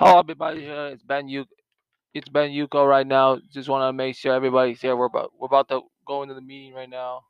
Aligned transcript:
Hello, 0.00 0.18
everybody. 0.18 0.62
Here 0.62 0.86
it's 0.86 1.02
Ben 1.02 1.28
U. 1.28 1.44
It's 2.14 2.30
Ben 2.30 2.48
Yuko 2.48 2.88
right 2.88 3.06
now. 3.06 3.38
Just 3.52 3.68
want 3.68 3.86
to 3.86 3.92
make 3.92 4.16
sure 4.16 4.32
everybody's 4.32 4.80
here. 4.80 4.96
We're 4.96 5.04
about 5.04 5.32
we're 5.38 5.44
about 5.44 5.68
to 5.68 5.82
go 6.06 6.22
into 6.22 6.32
the 6.34 6.40
meeting 6.40 6.72
right 6.72 6.88
now. 6.88 7.24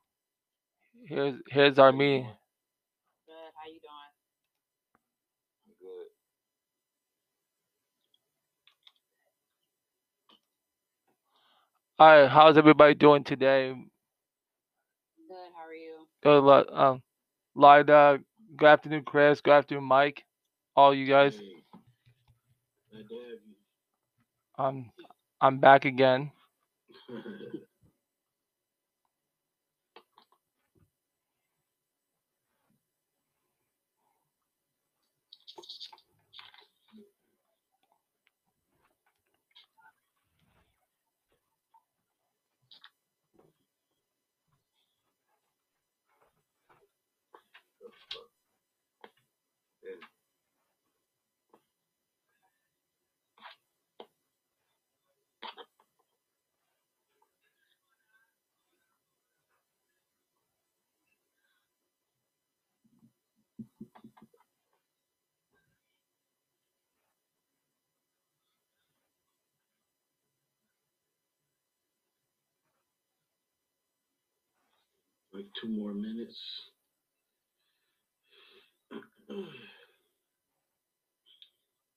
Here's 1.05 1.35
here's 1.49 1.81
our 1.81 1.91
meeting. 1.91 2.29
Good. 3.27 3.35
How 3.57 3.67
you 3.67 3.81
doing? 3.83 4.13
Good. 5.81 6.07
All 11.99 12.21
right, 12.23 12.31
how's 12.31 12.57
everybody 12.57 12.95
doing 12.95 13.25
today? 13.25 13.75
Good. 15.29 15.35
How 15.57 15.67
are 15.67 15.75
you? 15.75 16.07
Good 16.23 16.45
luck. 16.45 16.69
Um, 16.73 17.03
Lida. 17.57 18.21
Good 18.57 18.69
afternoon, 18.69 19.03
Chris. 19.03 19.41
Good 19.41 19.55
afternoon, 19.55 19.83
Mike. 19.83 20.25
All 20.77 20.95
you 20.95 21.09
guys. 21.09 21.35
Hey, 21.35 21.41
glad 21.41 21.41
to 21.41 21.49
have 21.49 21.57
you. 21.57 21.61
Um, 24.59 24.91
I'm 25.41 25.59
back 25.59 25.85
again. 25.85 26.31
like 75.33 75.47
two 75.61 75.69
more 75.69 75.95
minutes. 75.95 76.39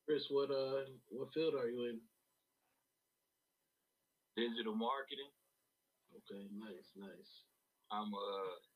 Chris, 0.05 0.23
what 0.29 0.51
uh, 0.51 0.85
what 1.09 1.33
field 1.33 1.55
are 1.55 1.69
you 1.69 1.89
in? 1.89 1.99
digital 4.35 4.75
marketing. 4.75 5.29
Okay, 6.13 6.45
nice, 6.57 6.89
nice. 6.97 7.31
I'm 7.91 8.09
uh 8.13 8.72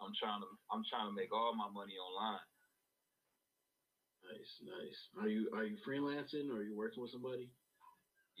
I'm 0.00 0.16
trying 0.16 0.40
to 0.40 0.48
I'm 0.72 0.84
trying 0.88 1.08
to 1.08 1.14
make 1.14 1.32
all 1.32 1.52
my 1.54 1.68
money 1.68 1.96
online. 2.00 2.40
Nice, 4.24 4.52
nice. 4.64 4.98
Are 5.20 5.28
you 5.28 5.48
are 5.52 5.64
you 5.64 5.76
freelancing 5.84 6.48
or 6.48 6.60
are 6.60 6.66
you 6.66 6.76
working 6.76 7.02
with 7.02 7.12
somebody? 7.12 7.52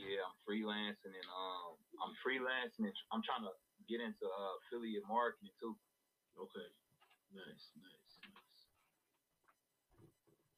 Yeah, 0.00 0.24
I'm 0.24 0.36
freelancing 0.48 1.12
and 1.12 1.28
um 1.30 1.76
I'm 2.00 2.14
freelancing 2.24 2.88
and 2.88 2.96
I'm 3.12 3.22
trying 3.22 3.44
to 3.44 3.52
get 3.88 4.00
into 4.00 4.24
uh, 4.24 4.52
affiliate 4.64 5.04
marketing 5.08 5.52
too. 5.60 5.76
Okay. 6.40 6.68
Nice, 7.34 7.70
nice, 7.76 8.12
nice. 8.24 8.60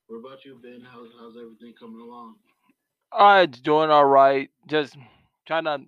What 0.06 0.18
about 0.18 0.44
you, 0.44 0.58
Ben? 0.62 0.86
How's 0.86 1.08
how's 1.18 1.36
everything 1.36 1.74
coming 1.78 2.00
along? 2.00 2.36
All 3.12 3.26
right, 3.26 3.62
doing 3.62 3.90
all 3.90 4.06
right. 4.06 4.50
Just 4.66 4.96
trying 5.46 5.64
to 5.64 5.80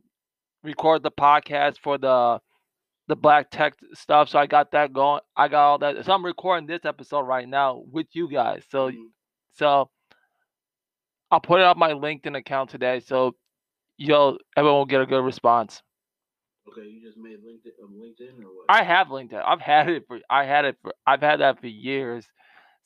record 0.63 1.03
the 1.03 1.11
podcast 1.11 1.79
for 1.79 1.99
the 1.99 2.41
the 3.09 3.17
black 3.17 3.51
tech 3.51 3.75
stuff. 3.95 4.29
So 4.29 4.39
I 4.39 4.47
got 4.47 4.73
that 4.73 4.93
going. 4.93 5.21
I 5.37 5.49
got 5.49 5.65
all 5.71 5.79
that. 5.79 6.05
So 6.05 6.13
I'm 6.13 6.25
recording 6.25 6.67
this 6.67 6.85
episode 6.85 7.21
right 7.23 7.49
now 7.49 7.83
with 7.91 8.07
you 8.13 8.29
guys. 8.31 8.65
So 8.71 8.91
Mhm. 8.91 9.11
so 9.53 9.91
I'll 11.31 11.41
put 11.41 11.61
it 11.61 11.67
on 11.67 11.79
my 11.79 11.93
LinkedIn 11.93 12.37
account 12.37 12.71
today. 12.71 13.01
So 13.01 13.35
you'll 13.97 14.39
everyone 14.57 14.79
will 14.79 14.87
get 14.87 15.01
a 15.03 15.07
good 15.07 15.25
response. 15.25 15.83
Okay, 16.69 16.87
you 16.89 17.03
just 17.03 17.19
made 17.19 17.39
LinkedIn 17.41 17.83
um, 17.83 17.95
LinkedIn 17.95 18.43
or 18.43 18.49
what? 18.57 18.67
I 18.69 18.83
have 18.85 19.09
LinkedIn. 19.09 19.43
I've 19.45 19.61
had 19.61 19.89
it 19.89 20.05
for 20.07 20.21
I 20.31 20.45
had 20.45 20.65
it 20.65 20.77
for 20.83 20.95
I've 21.07 21.21
had 21.21 21.41
that 21.41 21.61
for 21.61 21.67
years. 21.67 22.27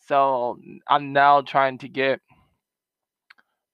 So 0.01 0.59
I'm 0.89 1.13
now 1.13 1.43
trying 1.43 1.79
to 1.79 1.89
get 1.89 2.21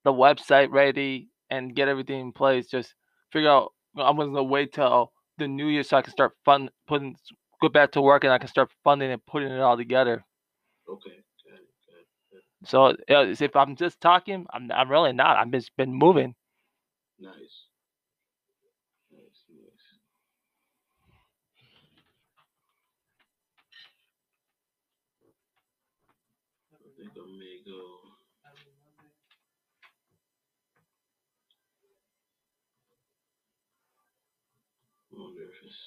the 0.04 0.12
website 0.12 0.70
ready 0.70 1.28
and 1.50 1.74
get 1.74 1.88
everything 1.88 2.20
in 2.20 2.32
place. 2.32 2.68
Just 2.68 2.94
figure 3.32 3.50
out 3.50 3.72
I'm 3.96 4.16
gonna 4.16 4.42
wait 4.42 4.72
till 4.74 5.12
the 5.38 5.48
new 5.48 5.68
year 5.68 5.82
so 5.84 5.96
I 5.98 6.02
can 6.02 6.12
start 6.12 6.32
fund 6.44 6.70
putting 6.86 7.16
go 7.62 7.68
back 7.68 7.92
to 7.92 8.02
work 8.02 8.24
and 8.24 8.32
I 8.32 8.38
can 8.38 8.48
start 8.48 8.70
funding 8.84 9.10
and 9.12 9.24
putting 9.26 9.52
it 9.52 9.60
all 9.60 9.76
together. 9.76 10.24
Okay, 10.88 11.10
got 11.48 11.60
it, 11.60 11.68
got 12.30 12.38
it. 12.40 12.44
So 12.66 13.44
if 13.44 13.56
I'm 13.56 13.76
just 13.76 14.00
talking, 14.00 14.46
I'm 14.52 14.70
I'm 14.72 14.90
really 14.90 15.12
not. 15.12 15.36
I've 15.38 15.50
just 15.52 15.76
been 15.76 15.94
moving. 15.94 16.34
Nice, 17.20 17.34
nice. 19.12 19.42
I 26.72 26.76
think 26.96 27.12
I 27.16 27.26
may 27.38 27.58
go. 27.66 27.80
I 35.12 35.20
wonder 35.20 35.42
if 35.42 35.50
it's. 35.66 35.78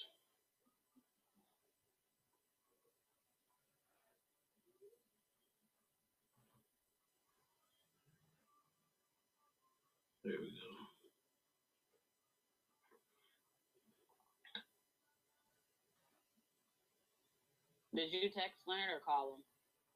There 10.28 10.36
we 10.42 10.52
go. 10.52 10.68
Did 17.96 18.12
you 18.12 18.30
text 18.30 18.68
Leonard 18.68 18.90
or 18.96 19.00
call 19.08 19.36
him? 19.36 19.44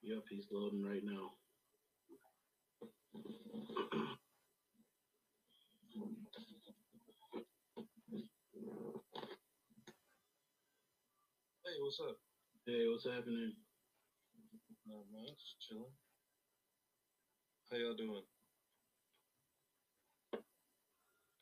Yep, 0.04 0.24
he's 0.30 0.48
loading 0.50 0.86
right 0.86 1.04
now. 1.04 1.32
Hey, 11.66 11.76
what's 11.82 12.00
up? 12.00 12.16
Hey, 12.66 12.88
what's 12.88 13.06
happening? 13.06 13.52
Not 14.88 15.04
much, 15.12 15.42
chilling. 15.68 15.92
How 17.70 17.78
y'all 17.78 17.96
doing? 17.96 18.24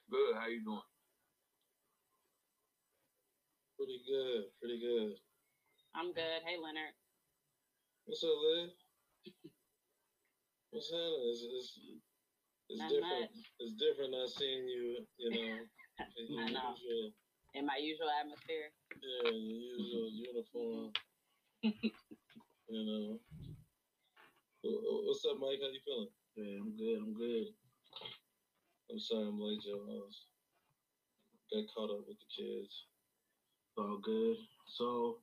Good. 0.09 0.36
How 0.36 0.47
you 0.47 0.64
doing? 0.64 0.81
Pretty 3.78 4.02
good, 4.08 4.44
pretty 4.59 4.80
good. 4.80 5.14
I'm 5.96 6.14
good. 6.14 6.42
Hey, 6.46 6.58
Leonard. 6.58 6.94
What's 8.06 8.24
up, 8.24 8.30
Liz? 8.36 8.72
What's 10.72 10.92
happening? 10.92 11.30
It's, 11.31 11.44
it's, 11.44 11.80
it's 12.69 12.80
Not 12.80 12.90
different. 12.90 13.31
much. 13.31 13.52
It's 13.59 13.74
different 13.78 14.12
not 14.12 14.30
seeing 14.30 14.68
you, 14.68 15.08
you 15.18 15.30
know, 15.31 15.69
in 16.18 16.28
your 16.34 16.42
I 16.44 16.50
know. 16.52 16.75
usual, 16.75 17.12
In 17.56 17.66
my 17.66 17.78
usual 17.81 18.09
atmosphere. 18.09 18.69
yeah, 19.02 19.30
in 19.30 19.46
your 19.50 19.62
usual 19.80 20.09
uniform. 20.12 20.92
you 21.64 22.86
know. 22.86 23.19
Wh- 24.64 24.84
wh- 24.84 25.06
What's 25.08 25.25
up, 25.25 25.38
Mike? 25.40 25.59
How 25.62 25.69
you 25.69 25.81
feeling? 25.86 26.09
Yeah, 26.36 26.59
I'm 26.62 26.78
good. 26.78 26.98
I'm 27.02 27.14
good. 27.14 27.48
I'm 28.89 29.00
sorry 29.00 29.27
I'm 29.27 29.39
late, 29.39 29.62
Joe. 29.62 29.86
I 29.86 30.01
was 30.01 30.18
got 31.53 31.65
caught 31.74 31.94
up 31.94 32.06
with 32.09 32.18
the 32.18 32.30
kids. 32.33 32.74
All 33.77 34.01
good. 34.01 34.38
So, 34.77 35.21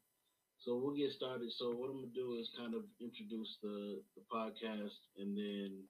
so 0.63 0.79
we'll 0.79 0.95
get 0.97 1.13
started. 1.13 1.51
So 1.59 1.75
what 1.75 1.91
I'm 1.91 1.99
gonna 2.03 2.15
do 2.15 2.39
is 2.39 2.51
kind 2.57 2.75
of 2.75 2.83
introduce 3.03 3.59
the 3.63 4.03
the 4.15 4.23
podcast, 4.31 4.99
and 5.19 5.37
then 5.37 5.83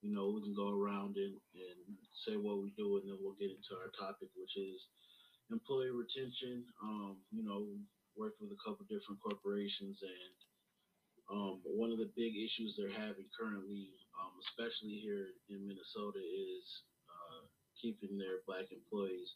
you 0.00 0.12
know 0.12 0.32
we 0.32 0.42
can 0.42 0.56
go 0.56 0.72
around 0.72 1.16
and 1.16 1.36
and 1.56 1.80
say 2.24 2.36
what 2.36 2.60
we 2.62 2.72
do, 2.76 3.00
and 3.00 3.08
then 3.08 3.18
we'll 3.20 3.36
get 3.40 3.52
into 3.52 3.76
our 3.76 3.92
topic, 3.92 4.28
which 4.36 4.56
is 4.56 4.80
employee 5.52 5.92
retention. 5.92 6.64
Um, 6.82 7.16
you 7.32 7.44
know, 7.44 7.68
worked 8.16 8.40
with 8.40 8.52
a 8.52 8.60
couple 8.64 8.84
different 8.88 9.20
corporations, 9.20 10.00
and 10.00 10.36
um, 11.30 11.60
one 11.64 11.92
of 11.92 11.98
the 11.98 12.10
big 12.16 12.32
issues 12.36 12.76
they're 12.76 12.92
having 12.92 13.28
currently, 13.36 13.92
um, 14.18 14.32
especially 14.50 14.98
here 15.04 15.36
in 15.48 15.62
Minnesota, 15.68 16.18
is 16.18 16.66
keeping 17.80 18.18
their 18.18 18.44
black 18.46 18.68
employees 18.70 19.28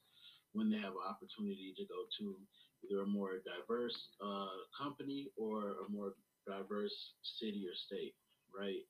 when 0.53 0.71
they 0.71 0.79
have 0.79 0.95
an 0.95 1.09
opportunity 1.09 1.75
to 1.77 1.85
go 1.91 2.07
to 2.21 2.37
either 2.85 3.03
a 3.03 3.07
more 3.07 3.41
diverse 3.43 3.97
uh, 4.23 4.61
company 4.77 5.33
or 5.37 5.83
a 5.83 5.87
more 5.91 6.15
diverse 6.47 6.95
city 7.41 7.65
or 7.67 7.75
state, 7.75 8.15
right? 8.53 8.85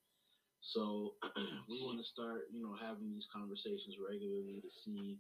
So 0.61 1.15
we 1.69 1.81
want 1.85 2.01
to 2.01 2.06
start, 2.12 2.49
you 2.53 2.62
know, 2.62 2.75
having 2.81 3.12
these 3.12 3.29
conversations 3.33 3.97
regularly 4.01 4.61
to 4.61 4.71
see 4.85 5.19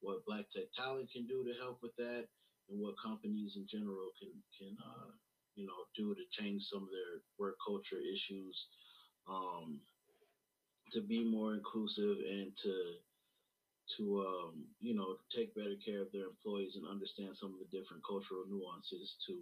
what 0.00 0.26
Black 0.26 0.44
Tech 0.52 0.68
Talent 0.76 1.08
can 1.12 1.26
do 1.26 1.44
to 1.44 1.54
help 1.62 1.80
with 1.82 1.94
that, 1.96 2.28
and 2.68 2.78
what 2.80 2.94
companies 3.00 3.54
in 3.56 3.66
general 3.70 4.10
can 4.18 4.34
can 4.58 4.76
uh, 4.82 5.10
you 5.54 5.66
know 5.66 5.86
do 5.96 6.14
to 6.14 6.24
change 6.34 6.62
some 6.68 6.82
of 6.82 6.92
their 6.92 7.22
work 7.38 7.56
culture 7.64 8.02
issues, 8.02 8.56
um, 9.30 9.80
to 10.92 11.00
be 11.00 11.24
more 11.24 11.54
inclusive 11.54 12.18
and 12.20 12.52
to 12.62 12.72
to 13.98 14.04
um, 14.26 14.64
you 14.80 14.94
know 14.94 15.16
take 15.34 15.54
better 15.54 15.76
care 15.84 16.02
of 16.02 16.12
their 16.12 16.28
employees 16.30 16.76
and 16.76 16.86
understand 16.88 17.36
some 17.38 17.54
of 17.54 17.60
the 17.60 17.70
different 17.72 18.02
cultural 18.06 18.44
nuances 18.48 19.16
to 19.28 19.34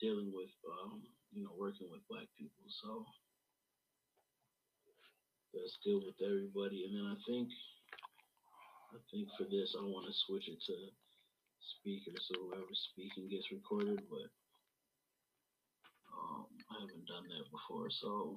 dealing 0.00 0.32
with 0.34 0.50
um, 0.66 1.02
you 1.32 1.42
know 1.42 1.52
working 1.58 1.88
with 1.90 2.06
black 2.08 2.26
people. 2.38 2.66
So 2.82 3.06
that's 5.54 5.78
good 5.84 6.02
with 6.04 6.18
everybody. 6.24 6.86
And 6.86 6.94
then 6.96 7.06
I 7.12 7.18
think 7.26 7.48
I 8.92 8.98
think 9.10 9.28
for 9.38 9.44
this 9.44 9.74
I 9.78 9.82
want 9.84 10.06
to 10.06 10.14
switch 10.26 10.48
it 10.48 10.60
to 10.68 10.76
speaker 11.80 12.12
so 12.18 12.34
whoever's 12.42 12.88
speaking 12.92 13.28
gets 13.28 13.50
recorded, 13.52 14.00
but 14.10 14.28
um, 16.12 16.46
I 16.70 16.80
haven't 16.82 17.06
done 17.06 17.26
that 17.28 17.46
before, 17.50 17.88
so 17.90 18.36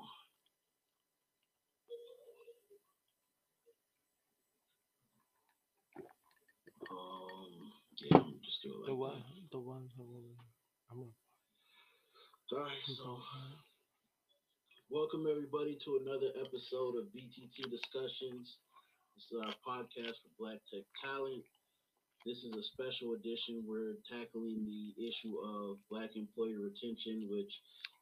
um 6.91 7.71
yeah, 7.97 8.17
I'm 8.17 8.37
just 8.43 8.53
do 8.65 8.73
it 8.73 8.81
like 8.81 8.89
The 8.89 8.97
one, 8.97 9.21
that. 9.21 9.45
the 9.53 9.61
one, 9.61 9.85
the 9.93 10.01
one. 10.09 10.25
I'm 10.89 11.05
a, 11.05 11.09
All 12.49 12.65
right, 12.65 12.81
so 12.89 13.21
welcome 14.89 15.29
everybody 15.29 15.77
to 15.85 16.01
another 16.01 16.33
episode 16.33 16.97
of 16.97 17.05
BTT 17.13 17.61
Discussions. 17.69 18.57
This 19.13 19.29
is 19.29 19.37
our 19.37 19.53
podcast 19.61 20.17
for 20.17 20.33
Black 20.41 20.57
Tech 20.73 20.81
Talent. 20.97 21.45
This 22.25 22.41
is 22.41 22.57
a 22.57 22.65
special 22.73 23.13
edition. 23.13 23.61
We're 23.69 24.01
tackling 24.09 24.65
the 24.65 24.97
issue 24.97 25.37
of 25.45 25.77
Black 25.93 26.17
employee 26.17 26.57
retention, 26.57 27.29
which, 27.29 27.53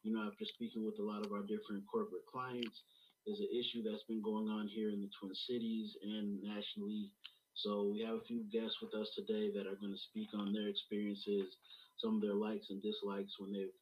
you 0.07 0.15
know, 0.15 0.23
after 0.31 0.47
speaking 0.47 0.87
with 0.87 0.95
a 0.95 1.03
lot 1.03 1.27
of 1.27 1.35
our 1.35 1.43
different 1.43 1.83
corporate 1.91 2.23
clients, 2.31 2.87
is 3.27 3.43
an 3.43 3.51
issue 3.51 3.83
that's 3.83 4.07
been 4.07 4.23
going 4.23 4.47
on 4.47 4.71
here 4.71 4.95
in 4.95 5.03
the 5.03 5.11
Twin 5.19 5.35
Cities 5.43 5.91
and 6.07 6.39
nationally. 6.39 7.11
So 7.55 7.89
we 7.93 8.01
have 8.01 8.15
a 8.15 8.27
few 8.27 8.43
guests 8.51 8.81
with 8.81 8.93
us 8.93 9.09
today 9.15 9.51
that 9.53 9.67
are 9.67 9.77
going 9.77 9.93
to 9.93 10.07
speak 10.09 10.29
on 10.33 10.53
their 10.53 10.67
experiences, 10.67 11.53
some 12.01 12.17
of 12.17 12.21
their 12.21 12.33
likes 12.35 12.67
and 12.69 12.81
dislikes 12.81 13.37
when 13.39 13.53
they've 13.53 13.77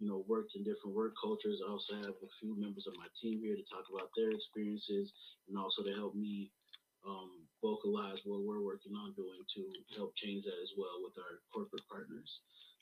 you 0.00 0.08
know, 0.08 0.24
worked 0.24 0.56
in 0.56 0.64
different 0.64 0.96
work 0.96 1.12
cultures. 1.20 1.60
I 1.60 1.68
also 1.68 1.92
have 2.00 2.16
a 2.16 2.30
few 2.40 2.56
members 2.56 2.88
of 2.88 2.96
my 2.96 3.06
team 3.20 3.44
here 3.44 3.54
to 3.54 3.66
talk 3.68 3.84
about 3.92 4.08
their 4.16 4.32
experiences 4.32 5.12
and 5.46 5.60
also 5.60 5.84
to 5.84 5.92
help 5.92 6.16
me 6.16 6.48
um, 7.04 7.44
vocalize 7.60 8.16
what 8.24 8.40
we're 8.40 8.64
working 8.64 8.96
on 8.96 9.12
doing 9.12 9.44
to 9.56 9.60
help 10.00 10.16
change 10.16 10.48
that 10.48 10.56
as 10.56 10.72
well 10.80 11.04
with 11.04 11.12
our 11.20 11.44
corporate 11.52 11.84
partners. 11.84 12.28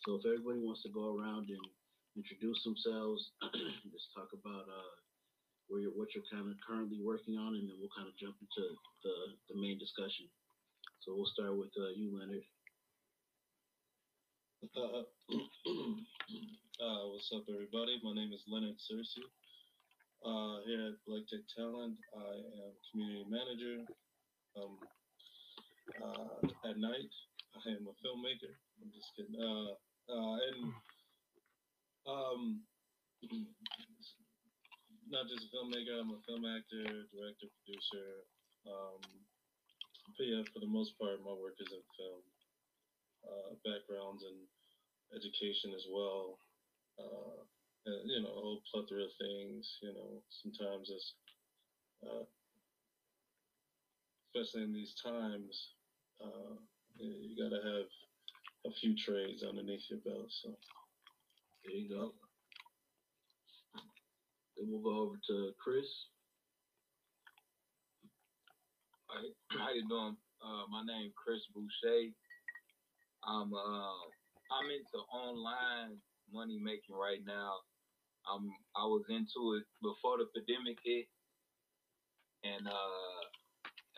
So 0.07 0.15
if 0.15 0.23
everybody 0.23 0.63
wants 0.63 0.87
to 0.87 0.95
go 0.95 1.11
around 1.11 1.51
and 1.51 1.67
introduce 2.15 2.63
themselves, 2.63 3.35
just 3.91 4.15
talk 4.15 4.31
about 4.31 4.71
uh, 4.71 4.95
where 5.69 5.85
you're, 5.85 5.97
what 5.97 6.17
you're 6.17 6.27
kind 6.33 6.49
of 6.49 6.57
currently 6.65 6.99
working 7.05 7.37
on, 7.37 7.55
and 7.55 7.69
then 7.69 7.77
we'll 7.79 7.93
kind 7.93 8.09
of 8.09 8.17
jump 8.17 8.37
into 8.41 8.65
the, 9.05 9.15
the 9.53 9.57
main 9.61 9.79
discussion. 9.79 10.27
So 11.05 11.15
we'll 11.15 11.31
start 11.31 11.57
with 11.57 11.73
uh, 11.79 11.95
you, 11.95 12.11
Leonard. 12.13 12.45
Uh, 14.75 15.05
uh, 15.05 17.05
what's 17.13 17.31
up, 17.31 17.47
everybody? 17.47 18.01
My 18.03 18.13
name 18.13 18.33
is 18.33 18.43
Leonard 18.49 18.81
Cersei. 18.81 19.23
Uh, 20.27 20.59
here 20.67 20.91
at 20.91 20.99
Black 21.07 21.23
Tech 21.31 21.47
Talent, 21.55 21.95
I 22.17 22.35
am 22.67 22.75
community 22.91 23.25
manager. 23.31 23.87
Um, 24.59 24.75
uh, 26.03 26.43
at 26.69 26.77
night, 26.77 27.13
I 27.55 27.71
am 27.71 27.87
a 27.87 27.95
filmmaker. 28.03 28.51
I'm 28.83 28.91
just 28.91 29.15
kidding. 29.15 29.39
Uh, 29.39 29.79
uh, 30.11 30.37
and 30.43 30.75
um, 32.09 32.63
not 35.11 35.29
just 35.29 35.49
a 35.49 35.51
filmmaker. 35.53 36.01
I'm 36.01 36.13
a 36.13 36.21
film 36.27 36.45
actor, 36.45 37.09
director, 37.13 37.49
producer. 37.61 38.25
Um, 38.69 39.01
but 40.17 40.27
yeah, 40.27 40.43
for 40.53 40.61
the 40.61 40.71
most 40.71 40.99
part, 40.99 41.21
my 41.25 41.33
work 41.33 41.57
is 41.61 41.73
in 41.73 41.85
film 41.97 42.23
uh, 43.25 43.53
backgrounds 43.65 44.25
and 44.25 44.39
education 45.17 45.73
as 45.75 45.85
well. 45.91 46.39
Uh, 46.99 47.41
and, 47.87 48.11
you 48.11 48.21
know, 48.23 48.31
a 48.31 48.41
whole 48.41 48.63
plethora 48.71 49.05
of 49.05 49.15
things. 49.21 49.65
You 49.83 49.95
know, 49.95 50.23
sometimes 50.29 50.91
it's, 50.91 51.15
uh, 52.05 52.27
especially 54.29 54.65
in 54.65 54.73
these 54.75 54.95
times, 55.03 55.55
uh, 56.23 56.57
you, 56.99 57.37
got 57.39 57.55
to 57.55 57.63
have 57.63 57.89
a 58.67 58.73
few 58.81 58.97
trades 58.97 59.45
underneath 59.45 59.89
your 59.89 60.01
belt. 60.01 60.29
So 60.43 60.51
There 61.65 61.77
you 61.77 61.89
go. 61.89 62.28
Then 64.59 64.67
we'll 64.67 64.83
go 64.83 65.07
over 65.07 65.15
to 65.31 65.55
Chris. 65.63 65.87
Alright, 69.07 69.31
how 69.55 69.71
you 69.71 69.87
doing? 69.87 70.17
Uh, 70.43 70.67
my 70.67 70.83
name 70.83 71.15
Chris 71.15 71.47
Boucher. 71.55 72.11
I'm 73.23 73.55
uh, 73.55 74.03
I'm 74.51 74.67
into 74.67 74.99
online 75.15 76.03
money 76.35 76.59
making 76.59 76.95
right 76.95 77.23
now. 77.23 77.63
I'm 78.27 78.51
I 78.75 78.83
was 78.83 79.07
into 79.09 79.63
it 79.63 79.65
before 79.79 80.19
the 80.19 80.27
pandemic 80.35 80.79
hit, 80.83 81.07
and 82.43 82.67
uh, 82.67 83.23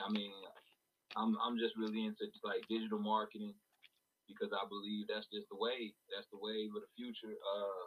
I 0.05 0.13
mean, 0.13 0.33
I'm 1.17 1.37
I'm 1.41 1.57
just 1.57 1.77
really 1.77 2.05
into 2.05 2.29
like 2.45 2.69
digital 2.69 3.01
marketing 3.01 3.57
because 4.29 4.53
I 4.53 4.69
believe 4.69 5.09
that's 5.09 5.29
just 5.33 5.49
the 5.49 5.57
way. 5.57 5.93
That's 6.13 6.29
the 6.29 6.41
wave 6.41 6.77
of 6.77 6.85
the 6.85 6.93
future. 7.01 7.33
Uh, 7.33 7.85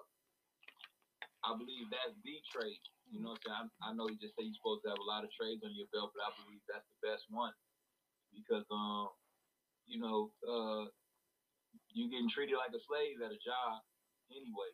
I 1.43 1.51
believe 1.55 1.91
that's 1.91 2.15
the 2.23 2.39
trade. 2.49 2.81
You 3.11 3.19
know 3.21 3.35
what 3.35 3.43
I'm 3.45 3.69
saying? 3.69 3.69
I, 3.83 3.91
I 3.91 3.95
know 3.95 4.07
you 4.07 4.17
just 4.17 4.33
say 4.39 4.47
you're 4.47 4.57
supposed 4.57 4.87
to 4.87 4.95
have 4.95 5.01
a 5.03 5.09
lot 5.09 5.27
of 5.27 5.31
trades 5.35 5.61
on 5.61 5.75
your 5.75 5.91
belt, 5.91 6.15
but 6.15 6.23
I 6.23 6.31
believe 6.39 6.63
that's 6.65 6.87
the 6.87 6.99
best 7.03 7.27
one 7.29 7.53
because 8.33 8.65
um, 8.73 9.13
you 9.85 9.99
know, 9.99 10.31
uh, 10.47 10.87
you 11.93 12.09
getting 12.09 12.31
treated 12.31 12.57
like 12.57 12.73
a 12.73 12.81
slave 12.87 13.21
at 13.21 13.35
a 13.35 13.41
job 13.43 13.83
anyway. 14.31 14.71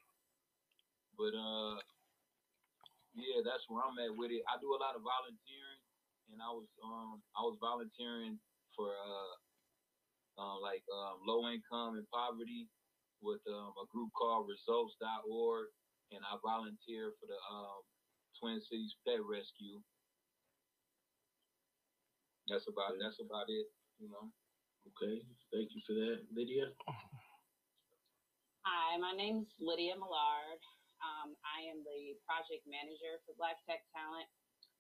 But 1.19 1.35
uh, 1.35 1.77
yeah, 3.17 3.43
that's 3.43 3.65
where 3.67 3.83
I'm 3.83 3.99
at 3.99 4.15
with 4.15 4.31
it. 4.31 4.45
I 4.47 4.55
do 4.63 4.71
a 4.71 4.79
lot 4.79 4.95
of 4.95 5.03
volunteering, 5.03 5.81
and 6.31 6.39
I 6.39 6.51
was 6.53 6.69
um 6.79 7.19
I 7.35 7.43
was 7.43 7.59
volunteering 7.59 8.39
for 8.77 8.93
uh, 8.95 9.33
uh 10.39 10.57
like 10.63 10.85
um, 10.87 11.19
low 11.27 11.49
income 11.51 11.99
and 11.99 12.07
poverty 12.07 12.71
with 13.19 13.43
um, 13.51 13.75
a 13.75 13.85
group 13.91 14.07
called 14.15 14.47
Results.org, 14.47 15.67
and 16.11 16.21
I 16.25 16.37
volunteer 16.41 17.13
for 17.21 17.29
the 17.29 17.37
um, 17.49 17.81
Twin 18.37 18.57
Cities 18.61 18.95
Pet 19.05 19.21
Rescue. 19.21 19.81
That's 22.49 22.65
about 22.65 22.97
Okay. 22.97 23.01
that's 23.05 23.21
about 23.21 23.45
it, 23.49 23.69
you 24.01 24.09
know. 24.09 24.25
Okay, 24.89 25.21
thank 25.53 25.69
you 25.75 25.81
for 25.85 25.93
that. 25.93 26.25
Lydia? 26.33 26.73
Hi, 28.65 28.97
my 28.97 29.13
name 29.13 29.45
is 29.45 29.51
Lydia 29.61 29.93
Millard. 29.93 30.61
Um, 30.99 31.37
I 31.45 31.69
am 31.69 31.85
the 31.85 32.17
project 32.25 32.65
manager 32.65 33.21
for 33.23 33.37
Black 33.37 33.61
Tech 33.69 33.85
Talent. 33.93 34.25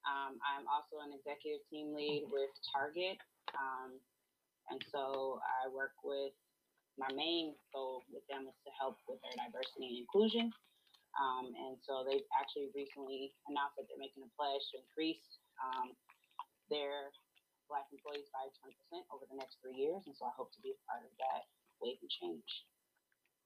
Um, 0.07 0.41
I'm 0.41 0.65
also 0.65 1.03
an 1.05 1.13
executive 1.13 1.61
team 1.69 1.93
lead 1.93 2.25
with 2.33 2.49
Target. 2.73 3.21
Um, 3.53 4.01
and 4.73 4.81
so 4.89 5.37
I 5.45 5.69
work 5.69 5.93
with 6.01 6.33
my 6.97 7.07
main 7.13 7.53
goal 7.71 8.01
with 8.09 8.25
them 8.27 8.49
is 8.49 8.57
to 8.65 8.71
help 8.79 8.97
with 9.07 9.21
their 9.21 9.35
diversity 9.45 9.93
and 9.93 9.97
inclusion. 10.03 10.51
Um, 11.19 11.51
and 11.51 11.75
so 11.83 12.07
they've 12.07 12.25
actually 12.31 12.71
recently 12.71 13.35
announced 13.51 13.75
that 13.75 13.91
they're 13.91 13.99
making 13.99 14.23
a 14.23 14.31
pledge 14.39 14.63
to 14.71 14.79
increase 14.79 15.43
um, 15.59 15.91
their 16.71 17.11
Black 17.67 17.85
employees 17.93 18.31
by 18.33 18.49
20% 18.65 19.05
over 19.13 19.27
the 19.29 19.37
next 19.37 19.61
three 19.61 19.77
years. 19.77 20.07
And 20.07 20.15
so 20.17 20.25
I 20.25 20.33
hope 20.33 20.49
to 20.55 20.61
be 20.63 20.73
a 20.73 20.79
part 20.89 21.05
of 21.05 21.13
that 21.21 21.45
wave 21.83 21.99
and 22.01 22.09
change. 22.09 22.65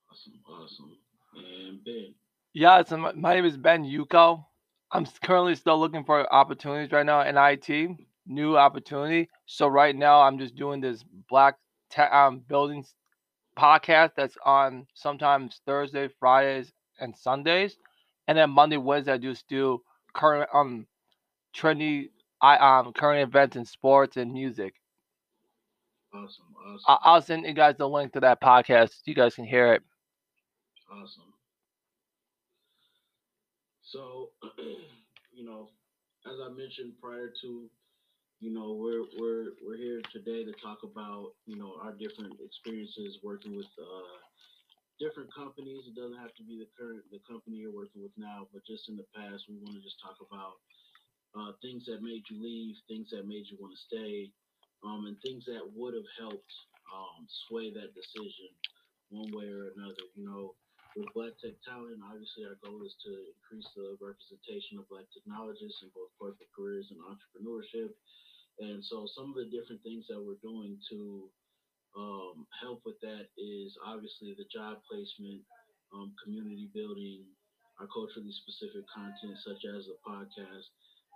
Awesome, 0.08 0.40
awesome. 0.48 0.98
And 1.36 1.84
Ben. 1.84 2.16
Yeah, 2.54 2.84
so 2.84 2.98
my, 2.98 3.12
my 3.14 3.34
name 3.36 3.46
is 3.46 3.58
Ben 3.58 3.84
Yuko. 3.84 4.46
I'm 4.92 5.06
currently 5.24 5.56
still 5.56 5.80
looking 5.80 6.06
for 6.06 6.32
opportunities 6.32 6.92
right 6.92 7.06
now 7.06 7.22
in 7.22 7.36
IT, 7.38 7.98
new 8.28 8.56
opportunity. 8.56 9.30
So 9.46 9.68
right 9.68 9.96
now 9.96 10.22
I'm 10.22 10.38
just 10.38 10.56
doing 10.56 10.80
this 10.80 11.04
Black 11.30 11.58
Te- 11.90 12.04
um, 12.04 12.44
Buildings 12.48 12.94
podcast 13.58 14.12
that's 14.16 14.38
on 14.46 14.86
sometimes 14.94 15.62
Thursday, 15.66 16.10
Fridays, 16.20 16.72
and 17.00 17.16
Sundays, 17.16 17.78
and 18.28 18.38
then 18.38 18.50
Monday, 18.52 18.78
Wednesday 18.78 19.14
I 19.14 19.18
just 19.18 19.48
do 19.48 19.82
current 20.14 20.50
um 20.54 20.88
trendy 21.56 22.10
I 22.42 22.58
um 22.58 22.94
current 22.94 23.28
events 23.28 23.56
in 23.56 23.66
sports 23.66 24.18
and 24.18 24.32
music. 24.34 24.76
Awesome, 26.14 26.56
awesome, 26.56 26.86
I- 26.88 27.00
I'll 27.04 27.22
send 27.22 27.46
you 27.46 27.54
guys 27.54 27.76
the 27.78 27.88
link 27.90 28.14
to 28.14 28.20
that 28.22 28.42
podcast. 28.42 29.02
You 29.06 29.14
guys 29.16 29.36
can 29.36 29.46
hear 29.46 29.74
it. 29.74 29.84
awesome. 30.92 31.34
So, 33.82 34.32
you 35.34 35.46
know, 35.46 35.70
as 36.26 36.40
I 36.44 36.50
mentioned 36.50 36.94
prior 37.02 37.30
to, 37.42 37.70
you 38.40 38.54
know, 38.54 38.74
we're 38.74 39.04
we're 39.20 39.52
we're 39.66 39.78
here 39.78 40.02
today 40.12 40.44
to 40.44 40.54
talk 40.62 40.84
about 40.84 41.34
you 41.46 41.58
know 41.58 41.76
our 41.82 41.94
different 41.94 42.34
experiences 42.44 43.20
working 43.24 43.56
with 43.56 43.68
uh, 43.80 44.18
different 45.00 45.34
companies. 45.34 45.86
It 45.88 45.96
doesn't 45.96 46.20
have 46.20 46.34
to 46.38 46.44
be 46.44 46.62
the 46.62 46.70
current 46.78 47.06
the 47.10 47.22
company 47.26 47.62
you're 47.62 47.74
working 47.74 48.02
with 48.02 48.16
now, 48.18 48.50
but 48.54 48.66
just 48.66 48.90
in 48.90 48.96
the 48.98 49.08
past, 49.16 49.46
we 49.50 49.58
want 49.62 49.78
to 49.78 49.84
just 49.84 50.02
talk 50.02 50.18
about 50.22 50.62
uh, 51.34 51.52
things 51.62 51.86
that 51.90 52.06
made 52.06 52.22
you 52.30 52.38
leave, 52.38 52.78
things 52.86 53.10
that 53.10 53.26
made 53.26 53.50
you 53.50 53.58
want 53.58 53.74
to 53.74 53.82
stay, 53.90 54.30
um, 54.86 55.10
and 55.10 55.18
things 55.22 55.46
that 55.50 55.66
would 55.74 55.94
have 55.94 56.10
helped 56.20 56.54
um, 56.94 57.26
sway 57.48 57.74
that 57.74 57.96
decision 57.98 58.54
one 59.10 59.30
way 59.34 59.50
or 59.50 59.74
another. 59.74 60.06
You 60.14 60.26
know, 60.26 60.54
with 60.98 61.10
Black 61.18 61.34
Tech 61.42 61.58
Talent, 61.66 62.02
obviously 62.06 62.46
our 62.46 62.58
goal 62.62 62.82
is 62.86 62.94
to 63.06 63.12
increase 63.34 63.66
the 63.74 63.98
representation 63.98 64.78
of 64.78 64.90
Black 64.90 65.10
technologists 65.10 65.82
in 65.82 65.90
both 65.94 66.14
corporate 66.22 66.54
careers 66.54 66.90
and 66.94 67.02
entrepreneurship. 67.02 67.94
And 68.62 68.86
so 68.86 69.10
some 69.18 69.34
of 69.34 69.38
the 69.42 69.50
different 69.50 69.82
things 69.82 70.06
that 70.10 70.22
we're 70.22 70.42
doing 70.46 70.78
to 70.94 71.26
um, 71.98 72.46
help 72.62 72.82
with 72.86 73.00
that 73.02 73.28
is 73.38 73.78
obviously 73.86 74.34
the 74.38 74.46
job 74.52 74.80
placement, 74.90 75.42
um, 75.94 76.14
community 76.24 76.70
building, 76.74 77.26
our 77.80 77.88
culturally 77.88 78.34
specific 78.34 78.86
content 78.94 79.38
such 79.46 79.64
as 79.66 79.86
the 79.88 79.98
podcast. 80.06 80.68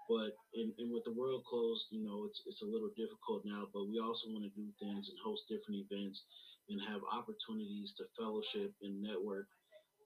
But 0.09 0.37
in, 0.53 0.71
in 0.79 0.93
with 0.93 1.03
the 1.03 1.13
world 1.15 1.43
closed, 1.49 1.85
you 1.91 2.03
know, 2.03 2.25
it's 2.25 2.41
it's 2.47 2.61
a 2.63 2.69
little 2.69 2.91
difficult 2.95 3.43
now. 3.45 3.67
But 3.73 3.89
we 3.89 3.99
also 3.99 4.31
want 4.31 4.45
to 4.47 4.53
do 4.55 4.67
things 4.79 5.09
and 5.09 5.19
host 5.23 5.43
different 5.49 5.83
events 5.83 6.23
and 6.69 6.79
have 6.87 7.01
opportunities 7.11 7.93
to 7.97 8.05
fellowship 8.17 8.73
and 8.81 9.01
network 9.01 9.47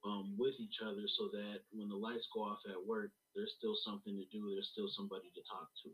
um, 0.05 0.35
with 0.37 0.55
each 0.59 0.81
other 0.83 1.05
so 1.17 1.29
that 1.33 1.61
when 1.73 1.89
the 1.89 1.95
lights 1.95 2.27
go 2.33 2.41
off 2.43 2.59
at 2.69 2.79
work, 2.85 3.11
there's 3.35 3.53
still 3.57 3.75
something 3.85 4.17
to 4.17 4.25
do. 4.33 4.49
There's 4.51 4.69
still 4.73 4.89
somebody 4.89 5.29
to 5.33 5.41
talk 5.49 5.69
to, 5.85 5.89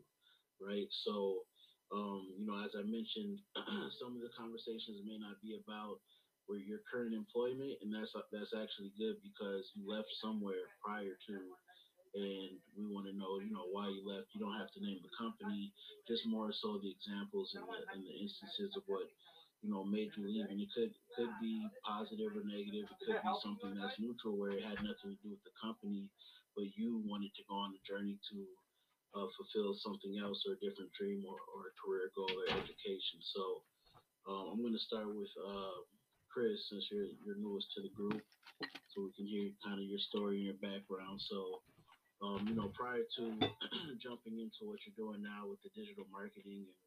right? 0.60 0.88
So, 1.04 1.44
um, 1.92 2.28
you 2.36 2.44
know, 2.44 2.58
as 2.60 2.72
I 2.76 2.84
mentioned, 2.84 3.40
some 4.00 4.16
of 4.16 4.20
the 4.20 4.32
conversations 4.36 5.00
may 5.06 5.16
not 5.16 5.40
be 5.40 5.56
about 5.56 6.00
where 6.46 6.60
your 6.60 6.80
current 6.88 7.12
employment, 7.12 7.80
and 7.80 7.92
that's 7.92 8.12
that's 8.32 8.52
actually 8.56 8.92
good 8.96 9.20
because 9.24 9.68
you 9.76 9.84
left 9.88 10.08
somewhere 10.20 10.68
prior 10.80 11.16
to, 11.28 11.36
and 12.16 12.56
we 12.76 12.88
want 12.88 13.08
to 13.08 13.14
know, 13.16 13.40
you 13.40 13.52
know, 13.52 13.68
why 13.72 13.88
you 13.88 14.04
left. 14.04 14.32
You 14.32 14.40
don't 14.40 14.56
have 14.56 14.72
to 14.76 14.80
name 14.80 15.00
the 15.04 15.12
company, 15.16 15.72
just 16.08 16.24
more 16.24 16.52
so 16.52 16.80
the 16.80 16.92
examples 16.92 17.52
and 17.56 17.64
the, 17.68 17.78
and 17.92 18.00
the 18.04 18.14
instances 18.16 18.76
of 18.76 18.84
what 18.88 19.08
you 19.62 19.70
know, 19.70 19.82
made 19.82 20.10
you 20.16 20.22
leave. 20.26 20.46
And 20.50 20.60
it 20.60 20.68
could 20.74 20.92
could 21.16 21.32
be 21.40 21.66
positive 21.82 22.30
or 22.36 22.44
negative. 22.46 22.86
It 22.86 22.98
could 23.04 23.20
be 23.22 23.34
something 23.42 23.74
that's 23.74 23.98
neutral 23.98 24.38
where 24.38 24.54
it 24.54 24.62
had 24.62 24.78
nothing 24.84 25.16
to 25.16 25.20
do 25.22 25.34
with 25.34 25.42
the 25.42 25.54
company, 25.58 26.06
but 26.54 26.70
you 26.76 27.02
wanted 27.06 27.34
to 27.34 27.42
go 27.48 27.56
on 27.56 27.74
a 27.74 27.80
journey 27.82 28.18
to 28.30 28.36
uh, 29.14 29.28
fulfill 29.36 29.76
something 29.80 30.18
else 30.20 30.42
or 30.44 30.56
a 30.56 30.62
different 30.62 30.92
dream 30.96 31.24
or, 31.24 31.38
or 31.52 31.70
a 31.70 31.76
career 31.78 32.10
goal 32.12 32.28
or 32.28 32.46
education. 32.50 33.18
So 33.34 33.42
uh, 34.28 34.52
I'm 34.52 34.60
going 34.60 34.76
to 34.76 34.88
start 34.88 35.08
with 35.08 35.32
uh, 35.40 35.84
Chris, 36.28 36.58
since 36.68 36.88
you're 36.92 37.12
you're 37.24 37.40
newest 37.40 37.72
to 37.76 37.82
the 37.82 37.92
group, 37.96 38.20
so 38.92 39.08
we 39.08 39.12
can 39.16 39.26
hear 39.26 39.48
kind 39.64 39.80
of 39.80 39.86
your 39.88 40.00
story 40.12 40.42
and 40.42 40.46
your 40.48 40.60
background. 40.60 41.20
So. 41.28 41.62
Um, 42.18 42.50
you 42.50 42.58
know, 42.58 42.66
prior 42.74 43.06
to 43.14 43.24
jumping 44.02 44.42
into 44.42 44.66
what 44.66 44.82
you're 44.82 44.98
doing 44.98 45.22
now 45.22 45.46
with 45.46 45.62
the 45.62 45.70
digital 45.78 46.02
marketing 46.10 46.66
and 46.66 46.78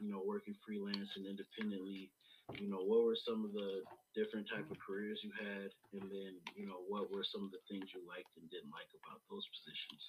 you 0.00 0.08
know, 0.08 0.24
working 0.24 0.56
freelance 0.64 1.12
and 1.16 1.28
independently, 1.28 2.08
you 2.56 2.66
know, 2.66 2.80
what 2.80 3.04
were 3.04 3.18
some 3.20 3.44
of 3.44 3.52
the 3.52 3.84
different 4.16 4.48
type 4.48 4.66
of 4.66 4.78
careers 4.80 5.20
you 5.22 5.30
had, 5.36 5.70
and 5.94 6.08
then, 6.10 6.32
you 6.56 6.66
know, 6.66 6.82
what 6.88 7.12
were 7.12 7.22
some 7.22 7.44
of 7.44 7.52
the 7.52 7.62
things 7.68 7.92
you 7.94 8.00
liked 8.08 8.32
and 8.40 8.48
didn't 8.50 8.72
like 8.72 8.88
about 9.04 9.20
those 9.28 9.44
positions? 9.60 10.02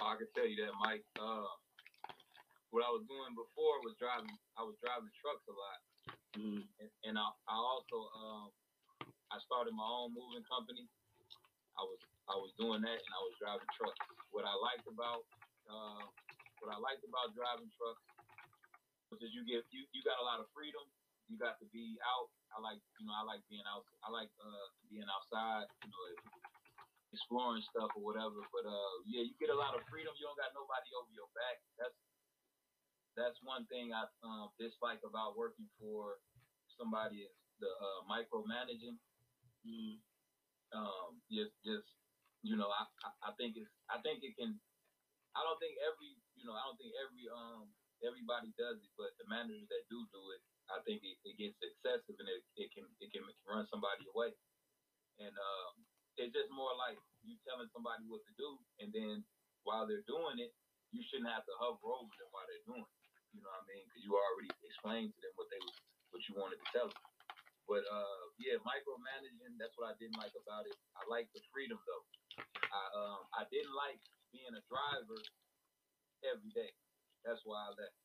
I 0.00 0.16
can 0.16 0.28
tell 0.32 0.48
you 0.48 0.56
that, 0.64 0.72
Mike. 0.80 1.04
Uh, 1.20 1.48
what 2.72 2.86
I 2.86 2.90
was 2.90 3.04
doing 3.10 3.34
before 3.36 3.82
was 3.84 3.98
driving. 4.00 4.32
I 4.56 4.62
was 4.64 4.78
driving 4.80 5.10
trucks 5.20 5.44
a 5.50 5.54
lot, 5.54 5.80
mm 6.38 6.62
and, 6.80 6.90
and 7.04 7.14
I, 7.18 7.26
I 7.50 7.56
also 7.58 7.98
um, 8.14 8.46
I 9.30 9.36
started 9.44 9.74
my 9.74 9.86
own 9.86 10.14
moving 10.14 10.46
company. 10.46 10.86
I 11.76 11.82
was 11.84 12.00
I 12.30 12.36
was 12.38 12.54
doing 12.56 12.80
that, 12.82 12.98
and 12.98 13.12
I 13.12 13.22
was 13.26 13.34
driving 13.42 13.70
trucks. 13.74 13.98
What 14.30 14.46
I 14.46 14.54
liked 14.54 14.86
about 14.86 15.26
uh, 15.66 16.04
what 16.62 16.70
I 16.72 16.78
liked 16.78 17.02
about 17.04 17.34
driving 17.34 17.70
trucks 17.74 18.04
was 19.10 19.18
that 19.20 19.30
you 19.34 19.42
get 19.44 19.66
you, 19.74 19.84
you 19.90 20.00
got 20.06 20.22
a 20.22 20.26
lot 20.26 20.38
of 20.40 20.46
freedom. 20.54 20.82
You 21.26 21.38
got 21.38 21.58
to 21.62 21.66
be 21.70 21.98
out. 22.06 22.30
I 22.54 22.58
like 22.62 22.82
you 22.98 23.06
know 23.06 23.14
I 23.14 23.22
like 23.26 23.42
being 23.50 23.66
out. 23.66 23.86
I 24.06 24.10
like 24.10 24.30
uh, 24.38 24.66
being 24.90 25.06
outside. 25.10 25.66
You 25.82 25.90
know, 25.90 26.39
exploring 27.12 27.62
stuff 27.70 27.90
or 27.96 28.02
whatever. 28.02 28.40
But 28.54 28.66
uh, 28.66 28.94
yeah, 29.06 29.22
you 29.26 29.34
get 29.38 29.50
a 29.52 29.58
lot 29.58 29.74
of 29.74 29.82
freedom. 29.90 30.14
You 30.18 30.26
don't 30.30 30.38
got 30.40 30.54
nobody 30.54 30.90
over 30.96 31.10
your 31.14 31.30
back. 31.34 31.58
That's 31.78 31.96
that's 33.18 33.38
one 33.42 33.66
thing 33.66 33.90
I 33.92 34.06
um, 34.22 34.50
dislike 34.58 35.02
about 35.02 35.36
working 35.36 35.66
for 35.78 36.18
somebody 36.78 37.26
is 37.26 37.34
the 37.58 37.70
uh, 37.70 38.00
micromanaging. 38.08 38.96
mm 39.66 39.98
Um, 40.70 41.18
just 41.30 41.54
just 41.66 41.88
you 42.46 42.54
know, 42.56 42.70
I, 42.70 42.86
I 43.06 43.10
I 43.28 43.30
think 43.38 43.58
it's 43.58 43.70
I 43.90 43.98
think 44.06 44.22
it 44.22 44.34
can. 44.38 44.54
I 45.34 45.42
don't 45.46 45.58
think 45.62 45.76
every 45.82 46.14
you 46.38 46.44
know 46.46 46.54
I 46.54 46.62
don't 46.66 46.78
think 46.78 46.94
every 47.02 47.26
um 47.30 47.70
everybody 48.06 48.50
does 48.56 48.78
it, 48.80 48.92
but 48.96 49.12
the 49.20 49.26
managers 49.28 49.68
that 49.68 49.84
do 49.90 49.98
do 50.14 50.22
it, 50.36 50.42
I 50.72 50.80
think 50.86 51.02
it, 51.04 51.18
it 51.26 51.36
gets 51.36 51.58
excessive 51.60 52.16
and 52.18 52.28
it, 52.30 52.42
it 52.56 52.68
can 52.74 52.86
it 53.02 53.10
can 53.12 53.24
run 53.46 53.66
somebody 53.68 54.06
away. 54.14 54.32
And 55.20 55.34
um, 55.36 55.74
it's 56.18 56.34
just 56.34 56.50
more 56.50 56.72
like 56.74 56.98
you 57.22 57.36
telling 57.46 57.70
somebody 57.70 58.06
what 58.08 58.24
to 58.26 58.32
do, 58.40 58.50
and 58.82 58.90
then 58.90 59.22
while 59.62 59.84
they're 59.86 60.06
doing 60.08 60.40
it, 60.40 60.50
you 60.90 61.04
shouldn't 61.06 61.30
have 61.30 61.46
to 61.46 61.54
hover 61.60 61.86
over 61.86 62.10
them 62.18 62.30
while 62.34 62.46
they're 62.48 62.66
doing 62.66 62.82
it. 62.82 62.96
You 63.30 63.40
know 63.44 63.52
what 63.52 63.62
I 63.62 63.70
mean? 63.70 63.84
Because 63.86 64.02
you 64.02 64.12
already 64.16 64.50
explained 64.66 65.14
to 65.14 65.18
them 65.22 65.34
what 65.38 65.48
they 65.52 65.62
what 66.10 66.22
you 66.26 66.34
wanted 66.34 66.58
to 66.58 66.68
tell 66.74 66.88
them. 66.90 67.04
But 67.70 67.86
uh, 67.86 68.22
yeah, 68.42 68.58
micromanaging. 68.66 69.54
That's 69.60 69.74
what 69.78 69.94
I 69.94 69.94
didn't 70.02 70.18
like 70.18 70.34
about 70.34 70.66
it. 70.66 70.74
I 70.98 71.06
like 71.06 71.30
the 71.30 71.42
freedom 71.54 71.78
though. 71.86 72.04
I 72.74 72.82
um, 72.98 73.20
I 73.38 73.42
didn't 73.46 73.74
like 73.78 74.02
being 74.34 74.50
a 74.50 74.62
driver 74.66 75.20
every 76.26 76.50
day. 76.50 76.74
That's 77.22 77.42
why 77.46 77.62
I 77.62 77.70
left. 77.78 77.98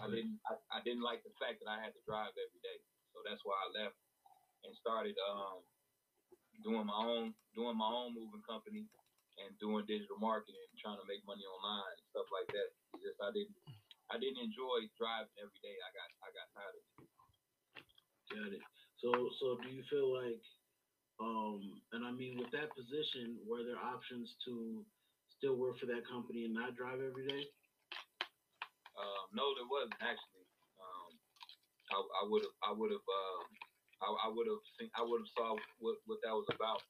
I 0.00 0.06
didn't 0.08 0.40
I, 0.48 0.56
I 0.72 0.78
didn't 0.80 1.04
like 1.04 1.20
the 1.20 1.36
fact 1.36 1.60
that 1.60 1.68
I 1.68 1.76
had 1.84 1.92
to 1.92 2.02
drive 2.08 2.32
every 2.32 2.62
day. 2.64 2.80
So 3.12 3.20
that's 3.28 3.44
why 3.44 3.60
I 3.60 3.68
left 3.84 3.98
and 4.64 4.72
started 4.80 5.16
um 5.28 5.60
doing 6.60 6.84
my 6.84 6.98
own 7.00 7.32
doing 7.56 7.76
my 7.76 7.88
own 7.88 8.12
moving 8.12 8.44
company 8.44 8.84
and 9.40 9.50
doing 9.56 9.88
digital 9.88 10.20
marketing 10.20 10.60
and 10.60 10.76
trying 10.76 11.00
to 11.00 11.08
make 11.08 11.24
money 11.24 11.44
online 11.48 11.96
and 11.96 12.08
stuff 12.12 12.28
like 12.28 12.48
that. 12.52 12.68
It's 12.96 13.08
just 13.08 13.18
I 13.24 13.32
didn't 13.32 13.56
I 14.12 14.20
didn't 14.20 14.44
enjoy 14.44 14.84
driving 15.00 15.32
every 15.40 15.60
day. 15.64 15.76
I 15.80 15.90
got 15.96 16.08
I 16.20 16.28
got 16.36 16.48
tired 16.52 16.76
of 16.76 16.84
it. 16.84 17.08
Got 18.32 18.52
it. 18.56 18.64
So, 19.02 19.10
so 19.42 19.58
do 19.58 19.68
you 19.74 19.82
feel 19.90 20.14
like, 20.14 20.38
um, 21.18 21.58
and 21.90 22.06
I 22.06 22.14
mean, 22.14 22.38
with 22.38 22.54
that 22.54 22.70
position, 22.70 23.34
were 23.42 23.66
there 23.66 23.82
options 23.82 24.38
to 24.46 24.86
still 25.26 25.58
work 25.58 25.82
for 25.82 25.90
that 25.90 26.06
company 26.06 26.46
and 26.46 26.54
not 26.54 26.78
drive 26.78 27.02
every 27.02 27.26
day? 27.26 27.44
Um, 28.94 29.24
no, 29.34 29.52
there 29.58 29.66
wasn't 29.66 29.98
actually. 29.98 30.46
Um, 30.78 31.10
I 31.90 32.22
would 32.30 32.46
have, 32.46 32.56
I 32.62 32.70
would 32.72 32.94
have, 32.94 33.04
I 34.08 34.28
would 34.30 34.48
have, 34.50 34.62
I 34.98 35.02
would 35.06 35.22
have 35.22 35.32
saw 35.36 35.48
what, 35.78 35.96
what 36.06 36.18
that 36.24 36.34
was 36.34 36.48
about 36.54 36.82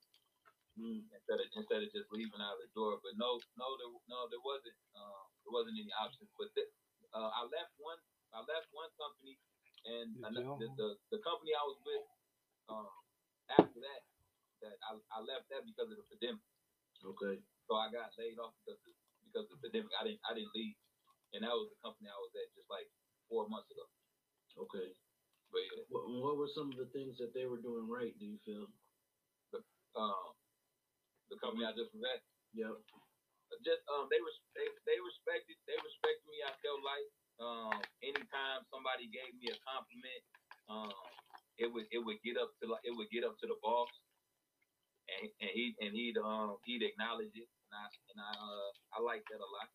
Mm. 0.81 1.05
instead 1.05 1.37
of 1.37 1.49
instead 1.53 1.85
of 1.85 1.91
just 1.93 2.09
leaving 2.17 2.41
out 2.41 2.57
the 2.57 2.71
door. 2.73 2.97
But 3.05 3.21
no, 3.21 3.37
no, 3.61 3.67
there, 3.77 3.93
no, 4.09 4.25
there 4.33 4.41
wasn't, 4.41 4.79
um, 4.97 5.29
there 5.45 5.53
wasn't 5.53 5.77
any 5.77 5.93
options. 5.93 6.33
But 6.41 6.49
th- 6.57 6.73
uh, 7.13 7.29
I 7.29 7.45
left 7.45 7.77
one, 7.77 8.01
I 8.33 8.41
left 8.41 8.73
one 8.73 8.89
company, 8.97 9.37
and 9.85 10.17
Good 10.17 10.33
the, 10.65 10.69
the 10.81 10.89
the 11.13 11.21
company 11.21 11.53
I 11.53 11.65
was 11.69 11.77
with, 11.85 12.07
um, 12.73 12.89
after 13.53 13.81
that, 13.85 14.03
that 14.65 14.77
I, 14.89 14.97
I 15.13 15.21
left 15.21 15.53
that 15.53 15.69
because 15.69 15.93
of 15.93 16.01
the 16.01 16.09
pandemic. 16.09 16.47
Okay. 17.05 17.37
So 17.69 17.77
I 17.77 17.93
got 17.93 18.17
laid 18.17 18.41
off 18.41 18.57
because 18.65 18.81
of, 18.81 18.95
because 19.29 19.47
of 19.53 19.61
the 19.61 19.69
pandemic. 19.69 19.93
I 20.01 20.09
didn't 20.09 20.23
I 20.25 20.33
didn't 20.33 20.57
leave, 20.57 20.79
and 21.37 21.45
that 21.45 21.53
was 21.53 21.69
the 21.69 21.81
company 21.85 22.09
I 22.09 22.17
was 22.17 22.33
at 22.33 22.49
just 22.57 22.73
like 22.73 22.89
four 23.29 23.45
months 23.53 23.69
ago. 23.69 23.85
Okay. 24.69 24.97
But 25.53 25.63
yeah, 25.69 25.85
What, 25.93 26.05
what 26.09 26.37
were 26.41 26.51
some 26.57 26.73
of 26.73 26.79
the 26.81 26.89
things 26.97 27.19
that 27.21 27.33
they 27.37 27.45
were 27.47 27.61
doing 27.61 27.89
right? 27.89 28.17
Do 28.19 28.25
you 28.27 28.41
feel? 28.45 28.67
um, 29.97 30.33
the 31.29 31.37
company 31.41 31.65
I 31.69 31.77
just 31.77 31.93
was 31.93 32.05
at, 32.09 32.25
Yep. 32.57 32.77
just 33.65 33.85
um, 33.93 34.09
they 34.09 34.21
res- 34.21 34.49
they 34.57 34.67
they 34.89 34.99
respected 35.01 35.57
they 35.69 35.77
respected 35.85 36.25
me. 36.33 36.41
I 36.45 36.53
felt 36.65 36.81
like 36.85 37.07
um, 37.41 37.77
anytime 38.01 38.65
somebody 38.73 39.09
gave 39.13 39.37
me 39.37 39.53
a 39.53 39.59
compliment, 39.65 40.23
um, 40.73 40.97
it 41.61 41.69
would 41.69 41.89
it 41.93 42.01
would 42.01 42.21
get 42.25 42.41
up 42.41 42.53
to 42.61 42.69
like 42.73 42.85
it 42.89 42.97
would 42.97 43.13
get 43.13 43.25
up 43.29 43.37
to 43.41 43.47
the 43.49 43.57
boss, 43.61 43.93
and 45.21 45.29
and 45.45 45.53
he 45.53 45.77
and 45.85 45.93
he'd 45.93 46.17
um 46.17 46.57
he'd 46.65 46.85
acknowledge 46.85 47.33
it, 47.37 47.49
and 47.49 47.73
I 47.77 47.85
and 48.13 48.19
I 48.25 48.31
uh 48.33 48.71
I 48.97 48.99
like 49.05 49.25
that 49.29 49.41
a 49.45 49.51
lot. 49.53 49.69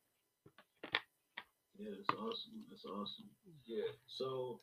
Yeah, 1.77 1.93
that's 1.93 2.09
awesome. 2.17 2.65
That's 2.69 2.85
awesome. 2.89 3.29
Yeah. 3.69 3.85
So, 4.09 4.59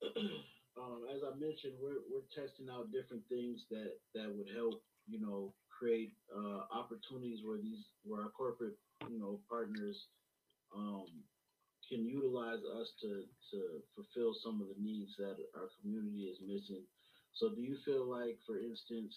um, 0.80 1.04
as 1.12 1.20
I 1.24 1.36
mentioned, 1.36 1.76
we're 1.80 2.04
we're 2.08 2.26
testing 2.32 2.68
out 2.72 2.92
different 2.92 3.22
things 3.28 3.60
that 3.70 4.00
that 4.14 4.28
would 4.28 4.48
help, 4.56 4.82
you 5.08 5.20
know, 5.20 5.52
create 5.68 6.12
uh, 6.32 6.64
opportunities 6.72 7.40
where 7.44 7.58
these 7.58 7.84
where 8.04 8.22
our 8.22 8.32
corporate 8.32 8.76
you 9.08 9.18
know 9.18 9.40
partners 9.48 9.96
um, 10.74 11.06
can 11.88 12.04
utilize 12.04 12.62
us 12.80 12.88
to 13.02 13.24
to 13.52 13.58
fulfill 13.94 14.32
some 14.44 14.60
of 14.60 14.68
the 14.68 14.80
needs 14.80 15.12
that 15.18 15.36
our 15.56 15.68
community 15.80 16.30
is 16.30 16.38
missing. 16.40 16.84
So, 17.34 17.50
do 17.50 17.62
you 17.62 17.76
feel 17.84 18.04
like, 18.04 18.38
for 18.46 18.58
instance, 18.58 19.14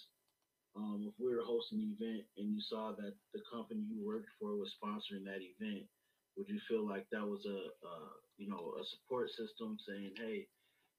um, 0.76 1.06
if 1.08 1.14
we 1.20 1.34
were 1.34 1.46
hosting 1.46 1.80
an 1.82 1.96
event 1.98 2.26
and 2.38 2.50
you 2.50 2.62
saw 2.70 2.94
that 2.98 3.14
the 3.34 3.42
company 3.52 3.82
you 3.90 4.06
worked 4.06 4.30
for 4.40 4.56
was 4.56 4.74
sponsoring 4.82 5.26
that 5.26 5.42
event, 5.42 5.86
would 6.38 6.50
you 6.50 6.60
feel 6.68 6.88
like 6.88 7.06
that 7.12 7.26
was 7.26 7.46
a, 7.46 7.70
a 7.86 7.94
you 8.38 8.50
know 8.50 8.74
a 8.80 8.84
support 8.90 9.30
system 9.30 9.78
saying, 9.88 10.14
"Hey, 10.18 10.48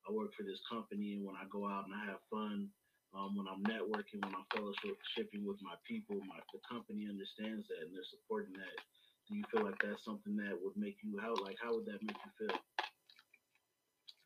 I 0.08 0.12
work 0.12 0.34
for 0.36 0.44
this 0.44 0.60
company, 0.70 1.14
and 1.14 1.24
when 1.24 1.36
I 1.36 1.46
go 1.50 1.66
out 1.68 1.86
and 1.86 1.94
I 1.94 2.04
have 2.12 2.22
fun, 2.30 2.70
um, 3.14 3.36
when 3.36 3.46
I'm 3.48 3.64
networking, 3.64 4.20
when 4.24 4.34
I'm 4.34 4.48
fellowshipping 4.54 5.44
with 5.46 5.60
my 5.62 5.76
people, 5.88 6.16
my 6.28 6.40
the 6.52 6.60
company 6.68 7.08
understands 7.08 7.68
that 7.68 7.84
and 7.84 7.94
they're 7.94 8.04
supporting 8.12 8.54
that." 8.58 8.78
Do 9.28 9.36
you 9.36 9.44
feel 9.50 9.64
like 9.64 9.80
that's 9.80 10.04
something 10.04 10.36
that 10.36 10.52
would 10.60 10.76
make 10.76 10.98
you 11.02 11.16
how 11.20 11.34
like 11.42 11.56
how 11.62 11.74
would 11.74 11.86
that 11.86 12.02
make 12.02 12.16
you 12.16 12.32
feel? 12.38 12.58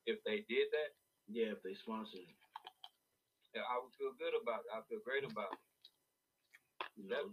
If 0.06 0.18
they 0.24 0.44
did 0.48 0.68
that, 0.72 0.90
Yeah, 1.28 1.52
if 1.54 1.62
they 1.62 1.74
sponsored 1.74 2.22
it, 2.26 2.36
yeah, 3.54 3.62
I 3.68 3.78
would 3.82 3.94
feel 3.98 4.12
good 4.18 4.34
about 4.40 4.64
it. 4.66 4.72
I 4.74 4.82
feel 4.88 5.00
great 5.04 5.24
about 5.24 5.52
it. 5.54 5.62
you 6.96 7.08
know, 7.08 7.30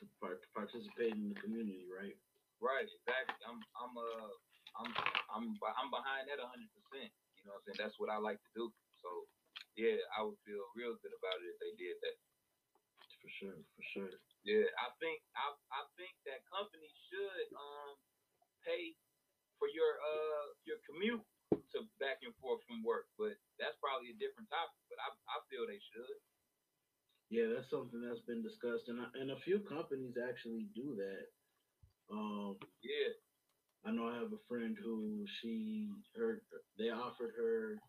to 0.00 0.04
part- 0.20 0.42
participate 0.54 1.14
in 1.14 1.30
the 1.30 1.38
community, 1.40 1.86
right? 1.90 2.16
Right, 2.60 2.86
exactly. 2.88 3.38
I'm 3.46 3.60
I'm 3.78 3.94
uh 3.98 4.30
I'm 4.78 4.90
I'm 5.30 5.44
I'm 5.78 5.90
behind 5.90 6.28
that 6.28 6.42
hundred 6.42 6.70
percent. 6.74 7.12
Know 7.48 7.56
what 7.56 7.64
I'm 7.64 7.72
saying? 7.72 7.80
That's 7.80 7.96
what 7.98 8.12
I 8.12 8.20
like 8.20 8.36
to 8.44 8.52
do. 8.52 8.66
So 9.00 9.08
yeah, 9.80 9.96
I 10.12 10.22
would 10.22 10.36
feel 10.44 10.60
real 10.76 10.92
good 11.00 11.16
about 11.16 11.40
it 11.40 11.48
if 11.48 11.58
they 11.64 11.72
did 11.80 11.96
that. 12.04 12.16
For 13.24 13.30
sure, 13.32 13.56
for 13.74 13.82
sure. 13.82 14.12
Yeah, 14.44 14.68
I 14.78 14.92
think 15.00 15.24
I 15.34 15.56
I 15.72 15.82
think 15.96 16.12
that 16.28 16.44
companies 16.52 16.94
should 17.08 17.48
um 17.56 17.96
pay 18.64 18.94
for 19.58 19.68
your 19.72 19.92
uh 19.98 20.46
your 20.68 20.78
commute 20.84 21.24
to 21.74 21.84
back 22.00 22.20
and 22.22 22.36
forth 22.38 22.60
from 22.68 22.84
work, 22.84 23.08
but 23.18 23.36
that's 23.58 23.76
probably 23.80 24.12
a 24.12 24.18
different 24.20 24.48
topic. 24.52 24.78
But 24.92 25.00
I 25.00 25.08
I 25.32 25.36
feel 25.48 25.64
they 25.66 25.80
should. 25.80 26.18
Yeah, 27.28 27.52
that's 27.52 27.68
something 27.68 28.00
that's 28.00 28.24
been 28.24 28.40
discussed, 28.42 28.88
and 28.88 29.00
I- 29.00 29.12
and 29.14 29.30
a 29.32 29.40
few 29.40 29.60
companies 29.60 30.16
actually 30.16 30.68
do 30.74 30.96
that. 30.96 31.26
Um, 32.10 32.56
Yeah, 32.80 33.12
I 33.88 33.90
know 33.96 34.04
I 34.04 34.20
have 34.20 34.36
a 34.36 34.44
friend 34.52 34.76
who 34.76 35.24
she 35.40 35.88
her 36.12 36.44
they 36.76 36.92
offered 36.92 37.32
her 37.40 37.80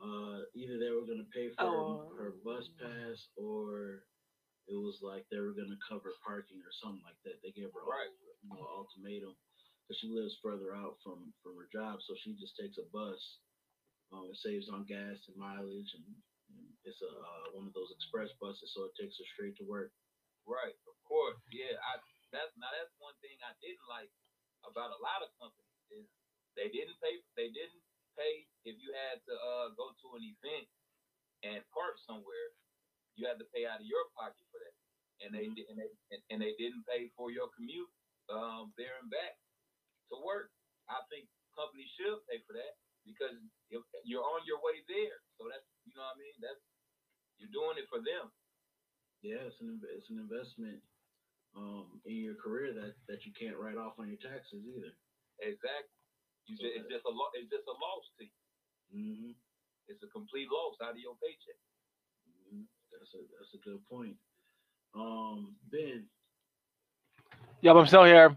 uh 0.00 0.48
either 0.56 0.80
they 0.80 0.88
were 0.96 1.04
gonna 1.04 1.28
pay 1.28 1.52
for 1.52 1.68
Oh. 1.68 2.08
her, 2.16 2.32
her 2.32 2.32
bus 2.40 2.64
pass 2.80 3.28
or 3.36 4.08
it 4.64 4.80
was 4.80 4.96
like 5.04 5.28
they 5.28 5.44
were 5.44 5.52
gonna 5.52 5.76
cover 5.84 6.16
parking 6.24 6.64
or 6.64 6.72
something 6.72 7.04
like 7.04 7.20
that. 7.28 7.36
They 7.44 7.52
gave 7.52 7.68
her 7.76 7.84
a 7.84 7.84
Right. 7.84 8.08
you 8.42 8.48
know, 8.56 8.64
ultimatum 8.64 9.36
because 9.84 10.00
she 10.00 10.08
lives 10.08 10.38
further 10.40 10.72
out 10.74 10.96
from 11.04 11.34
from 11.44 11.56
her 11.60 11.68
job, 11.70 12.00
so 12.00 12.16
she 12.16 12.32
just 12.40 12.56
takes 12.56 12.78
a 12.80 12.88
bus. 12.88 13.20
Um, 14.10 14.30
it 14.32 14.38
saves 14.40 14.68
on 14.72 14.84
gas 14.88 15.20
and 15.28 15.36
mileage, 15.36 15.92
and, 15.94 16.06
and 16.56 16.64
it's 16.84 17.02
a 17.02 17.12
uh, 17.12 17.44
one 17.52 17.66
of 17.68 17.74
those 17.74 17.92
express 17.92 18.32
buses, 18.40 18.72
so 18.72 18.84
it 18.88 18.96
takes 18.96 19.18
her 19.18 19.28
straight 19.36 19.56
to 19.58 19.64
work. 19.68 19.92
right. 20.48 20.74
Of 20.88 20.96
course. 21.04 21.36
Yeah, 21.52 21.76
I 21.76 22.00
that's 22.32 22.56
now 22.56 22.72
that's 22.72 22.94
one 22.98 23.14
thing 23.20 23.36
I 23.44 23.52
didn't 23.60 23.86
like 23.88 24.10
about 24.68 24.94
a 24.94 25.00
lot 25.00 25.22
of 25.22 25.30
companies 25.38 25.80
is 25.90 26.06
they 26.58 26.68
didn't 26.70 26.98
pay 27.02 27.18
they 27.38 27.50
didn't 27.52 27.82
pay 28.18 28.48
if 28.64 28.76
you 28.80 28.90
had 28.92 29.20
to 29.28 29.34
uh 29.36 29.68
go 29.76 29.92
to 29.92 30.06
an 30.18 30.24
event 30.24 30.66
and 31.44 31.60
park 31.70 32.00
somewhere, 32.02 32.48
you 33.14 33.28
had 33.28 33.38
to 33.38 33.46
pay 33.52 33.68
out 33.68 33.78
of 33.78 33.86
your 33.86 34.08
pocket 34.16 34.40
for 34.50 34.58
that. 34.58 34.76
And 35.22 35.30
they 35.32 35.48
di- 35.52 35.68
and 35.68 35.78
they 35.78 35.90
and, 36.12 36.20
and 36.32 36.38
they 36.42 36.52
didn't 36.58 36.84
pay 36.88 37.08
for 37.16 37.30
your 37.32 37.48
commute 37.56 37.88
um 38.32 38.72
there 38.76 38.96
and 39.00 39.08
back 39.08 39.38
to 40.12 40.16
work. 40.20 40.52
I 40.90 41.02
think 41.12 41.28
companies 41.56 41.90
should 41.96 42.20
pay 42.28 42.42
for 42.44 42.54
that 42.56 42.74
because 43.06 43.36
if 43.72 43.82
you're 44.04 44.24
on 44.24 44.44
your 44.44 44.60
way 44.60 44.82
there. 44.88 45.18
So 45.38 45.48
that's 45.48 45.66
you 45.86 45.94
know 45.96 46.04
what 46.04 46.16
I 46.16 46.20
mean? 46.20 46.36
That's 46.42 46.62
you're 47.40 47.52
doing 47.52 47.78
it 47.80 47.88
for 47.88 48.00
them. 48.00 48.32
Yeah, 49.24 49.48
it's 49.48 49.60
an 49.60 49.80
it's 49.96 50.10
an 50.12 50.20
investment 50.20 50.80
um, 51.56 52.00
in 52.06 52.16
your 52.16 52.36
career 52.36 52.72
that, 52.74 52.94
that 53.08 53.24
you 53.26 53.32
can't 53.38 53.56
write 53.58 53.76
off 53.78 53.98
on 53.98 54.08
your 54.08 54.20
taxes 54.20 54.62
either. 54.64 54.92
Exactly. 55.40 55.96
You 56.46 56.56
So 56.56 56.64
just, 56.66 56.76
it's 56.76 56.88
just 56.90 57.06
a 57.06 57.12
lo- 57.14 57.34
it's 57.34 57.50
just 57.50 57.66
a 57.68 57.76
loss 57.76 58.04
to 58.18 58.24
you. 58.24 58.36
hmm 58.92 59.32
It's 59.88 60.02
a 60.02 60.10
complete 60.12 60.48
loss 60.50 60.76
out 60.82 60.94
of 60.96 61.02
your 61.02 61.16
paycheck. 61.22 61.60
hmm 62.50 62.64
That's 62.92 63.12
a 63.14 63.20
that's 63.38 63.54
a 63.54 63.62
good 63.64 63.82
point. 63.88 64.16
Um, 64.94 65.56
Ben, 65.70 66.08
Yep, 67.62 67.76
I'm 67.76 67.86
still 67.86 68.04
here. 68.04 68.36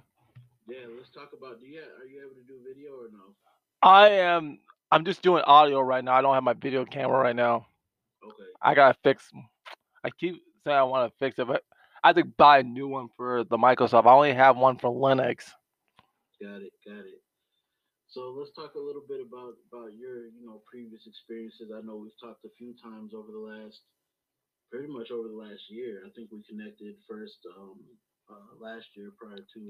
yeah, 0.68 0.86
let's 0.90 1.12
talk 1.12 1.32
about. 1.34 1.60
Do 1.60 1.68
you 1.68 1.82
are 1.82 2.06
you 2.06 2.22
able 2.24 2.36
to 2.36 2.46
do 2.48 2.62
video 2.66 2.94
or 2.96 3.10
no? 3.12 3.36
I 3.84 4.10
am. 4.10 4.60
I'm 4.92 5.06
just 5.06 5.22
doing 5.22 5.44
audio 5.44 5.80
right 5.82 6.04
now. 6.04 6.14
I 6.14 6.22
don't 6.22 6.34
have 6.34 6.44
my 6.44 6.54
video 6.54 6.86
camera 6.86 7.20
right 7.20 7.36
now. 7.36 7.68
Okay, 8.24 8.52
I 8.62 8.74
gotta 8.76 8.98
fix. 9.04 9.30
I 10.04 10.10
keep 10.20 10.42
saying 10.66 10.78
I 10.78 10.84
want 10.84 11.12
to 11.12 11.18
fix 11.20 11.40
it, 11.40 11.48
but 11.48 11.64
I 12.04 12.10
have 12.10 12.16
to 12.18 12.24
buy 12.24 12.60
a 12.60 12.64
new 12.64 12.88
one 12.88 13.10
for 13.18 13.44
the 13.44 13.58
Microsoft. 13.58 14.06
I 14.08 14.14
only 14.14 14.34
have 14.34 14.58
one 14.58 14.78
for 14.78 14.90
Linux. 14.90 15.44
got 16.42 16.62
it, 16.62 16.72
got 16.86 17.06
it. 17.06 17.22
So 18.10 18.34
let's 18.34 18.50
talk 18.58 18.74
a 18.74 18.82
little 18.82 19.06
bit 19.06 19.22
about 19.22 19.54
about 19.70 19.94
your 19.94 20.26
you 20.34 20.42
know 20.42 20.64
previous 20.66 21.06
experiences. 21.06 21.70
I 21.70 21.86
know 21.86 21.98
we've 21.98 22.18
talked 22.18 22.46
a 22.46 22.54
few 22.58 22.74
times 22.82 23.14
over 23.14 23.30
the 23.30 23.44
last, 23.44 23.86
pretty 24.72 24.90
much 24.90 25.12
over 25.12 25.28
the 25.28 25.38
last 25.38 25.62
year. 25.70 26.02
I 26.08 26.10
think 26.18 26.32
we 26.32 26.42
connected 26.50 26.98
first 27.06 27.38
um, 27.54 27.78
uh, 28.26 28.58
last 28.58 28.88
year 28.98 29.14
prior 29.14 29.46
to 29.46 29.64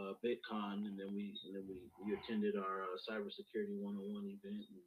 uh, 0.00 0.12
BitCon, 0.24 0.88
and 0.88 0.96
then 0.96 1.12
we 1.12 1.36
and 1.44 1.52
then 1.52 1.64
we, 1.68 1.84
we 2.00 2.16
attended 2.16 2.56
our 2.56 2.88
uh, 2.88 2.96
cybersecurity 3.04 3.76
one-on-one 3.76 4.24
event. 4.24 4.64
And 4.64 4.80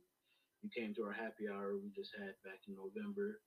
you 0.65 0.69
came 0.73 0.95
to 0.95 1.05
our 1.05 1.13
happy 1.13 1.45
hour 1.45 1.77
we 1.77 1.93
just 1.93 2.11
had 2.17 2.33
back 2.41 2.65
in 2.67 2.73
November, 2.73 3.37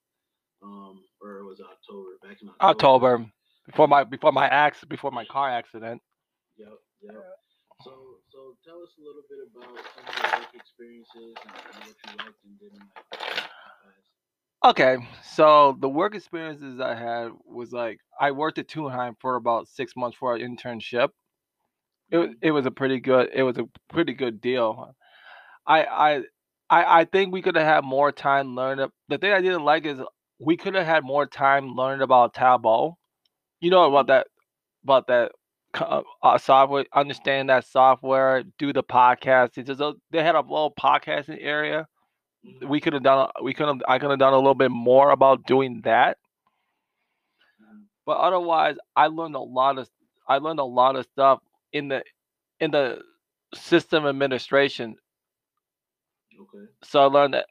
um, 0.62 1.02
or 1.22 1.38
it 1.38 1.44
was 1.44 1.60
October. 1.60 2.10
Back 2.22 2.42
in 2.42 2.48
October. 2.60 2.70
October 2.70 3.32
before 3.66 3.88
my 3.88 4.04
before 4.04 4.32
my 4.32 4.48
acc 4.48 4.76
before 4.88 5.10
my 5.10 5.24
car 5.24 5.50
accident. 5.50 6.00
Yep, 6.58 6.68
yep. 7.02 7.14
So, 7.84 7.92
so 8.30 8.56
tell 8.64 8.82
us 8.82 8.90
a 8.98 9.02
little 9.02 9.22
bit 9.28 9.38
about 9.54 9.78
some 9.94 10.04
of 10.06 10.32
your 10.32 10.40
work 10.40 10.54
experiences 10.54 11.34
and, 11.44 11.54
and 11.54 11.84
what 11.86 11.96
you 12.04 12.10
liked 12.18 12.44
and 12.44 12.58
didn't 12.58 12.78
like. 12.78 13.44
Okay, 14.62 14.98
so 15.22 15.78
the 15.80 15.88
work 15.88 16.14
experiences 16.14 16.80
I 16.80 16.94
had 16.94 17.30
was 17.46 17.72
like 17.72 17.98
I 18.20 18.32
worked 18.32 18.58
at 18.58 18.68
Tunheim 18.68 19.14
for 19.18 19.36
about 19.36 19.68
six 19.68 19.94
months 19.96 20.18
for 20.18 20.36
an 20.36 20.42
internship. 20.42 21.08
It 22.10 22.18
was 22.18 22.30
it 22.42 22.50
was 22.50 22.66
a 22.66 22.70
pretty 22.70 23.00
good 23.00 23.30
it 23.32 23.42
was 23.42 23.56
a 23.56 23.66
pretty 23.88 24.12
good 24.12 24.40
deal. 24.40 24.94
I 25.66 25.84
I 25.84 26.22
I, 26.68 27.00
I 27.00 27.04
think 27.06 27.32
we 27.32 27.42
could 27.42 27.56
have 27.56 27.66
had 27.66 27.84
more 27.84 28.12
time 28.12 28.54
learning. 28.54 28.90
The 29.08 29.18
thing 29.18 29.32
I 29.32 29.40
didn't 29.40 29.64
like 29.64 29.86
is 29.86 29.98
we 30.40 30.56
could 30.58 30.74
have 30.76 30.86
had 30.86 31.04
more 31.04 31.26
time 31.26 31.74
learning 31.76 32.02
about 32.02 32.34
Tableau. 32.34 32.98
You 33.60 33.70
know 33.70 33.84
about 33.84 34.08
that 34.08 34.28
about 34.84 35.06
that 35.08 35.32
uh, 35.74 36.38
software. 36.38 36.86
Understand 36.94 37.50
that 37.50 37.66
software. 37.66 38.44
Do 38.58 38.72
the 38.72 38.82
podcast. 38.84 39.58
It's 39.58 39.68
just 39.68 39.80
a, 39.80 39.94
they 40.10 40.22
had 40.22 40.36
a 40.36 40.40
little 40.40 40.74
podcasting 40.78 41.38
area 41.40 41.86
we 42.68 42.80
could 42.80 42.92
have 42.94 43.02
done 43.02 43.28
we 43.42 43.54
could 43.54 43.66
have 43.68 43.82
I 43.88 43.98
could 43.98 44.10
have 44.10 44.18
done 44.18 44.32
a 44.32 44.38
little 44.38 44.54
bit 44.54 44.70
more 44.70 45.10
about 45.10 45.46
doing 45.46 45.82
that. 45.84 46.18
Mhm. 47.60 47.86
But 48.06 48.18
otherwise, 48.18 48.76
I 48.96 49.06
learned 49.08 49.34
a 49.36 49.40
lot 49.40 49.78
of 49.78 49.88
I 50.28 50.38
learned 50.38 50.60
a 50.60 50.64
lot 50.64 50.96
of 50.96 51.06
stuff 51.06 51.40
in 51.72 51.88
the 51.88 52.04
in 52.60 52.70
the 52.70 53.02
system 53.54 54.06
administration. 54.06 54.96
Okay. 56.38 56.66
So 56.82 57.00
I 57.02 57.04
learned 57.06 57.34
that, 57.34 57.46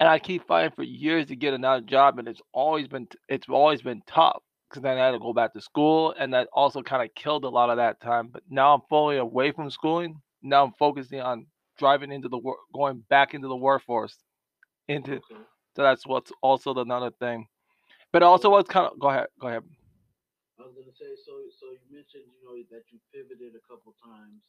and 0.00 0.08
I 0.08 0.18
keep 0.18 0.46
fighting 0.46 0.72
for 0.74 0.84
years 0.84 1.26
to 1.28 1.36
get 1.36 1.54
another 1.54 1.82
job, 1.82 2.18
and 2.18 2.28
it's 2.28 2.42
always 2.52 2.88
been 2.88 3.08
it's 3.28 3.48
always 3.48 3.82
been 3.82 4.02
tough 4.06 4.42
because 4.68 4.82
then 4.82 4.98
I 4.98 5.06
had 5.06 5.12
to 5.12 5.20
go 5.20 5.34
back 5.34 5.54
to 5.54 5.62
school, 5.62 6.14
and 6.18 6.34
that 6.34 6.48
also 6.52 6.82
kind 6.82 7.02
of 7.04 7.14
killed 7.14 7.44
a 7.44 7.50
lot 7.50 7.70
of 7.70 7.76
that 7.78 8.00
time. 8.00 8.28
But 8.32 8.42
now 8.50 8.74
I'm 8.74 8.82
fully 8.88 9.18
away 9.18 9.52
from 9.52 9.70
schooling. 9.70 10.20
Now 10.42 10.64
I'm 10.64 10.72
focusing 10.78 11.20
on 11.20 11.46
driving 11.78 12.12
into 12.12 12.28
the 12.28 12.38
work, 12.38 12.58
going 12.74 13.04
back 13.10 13.34
into 13.34 13.48
the 13.48 13.56
workforce, 13.56 14.16
into 14.88 15.14
Okay. 15.14 15.42
So 15.76 15.82
that's 15.82 16.06
what's 16.06 16.32
also 16.42 16.74
another 16.74 17.10
thing. 17.20 17.46
But 18.12 18.22
also 18.22 18.50
what's 18.50 18.68
kind 18.68 18.86
of 18.86 18.98
go 18.98 19.08
ahead, 19.10 19.26
go 19.40 19.48
ahead. 19.48 19.62
I 20.58 20.62
was 20.66 20.74
gonna 20.76 20.92
say, 20.92 21.16
so 21.16 21.32
so 21.58 21.72
you 21.72 21.86
mentioned, 21.90 22.28
you 22.28 22.40
know, 22.44 22.56
that 22.70 22.84
you 22.92 22.98
pivoted 23.12 23.54
a 23.56 23.64
couple 23.66 23.94
times, 24.02 24.42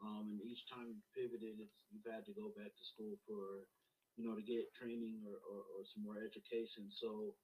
um, 0.00 0.38
and 0.38 0.40
each 0.44 0.66
time 0.68 0.88
you 0.92 1.00
pivoted, 1.16 1.58
it's 1.60 1.74
you've 1.90 2.06
had 2.06 2.24
to 2.26 2.32
go 2.34 2.52
back 2.56 2.72
to 2.74 2.84
school 2.84 3.18
for, 3.26 3.66
you 4.16 4.26
know, 4.26 4.34
to 4.36 4.42
get 4.42 4.70
training 4.74 5.22
or, 5.26 5.36
or, 5.48 5.60
or 5.76 5.80
some 5.94 6.02
more 6.04 6.18
education. 6.20 6.90
So, 7.00 7.34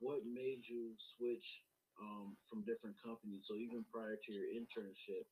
what 0.00 0.24
made 0.26 0.62
you 0.66 0.94
switch 1.16 1.46
um, 2.00 2.36
from 2.48 2.64
different 2.66 2.96
companies? 3.02 3.44
So 3.48 3.56
even 3.56 3.84
prior 3.92 4.16
to 4.18 4.30
your 4.32 4.48
internship, 4.50 5.26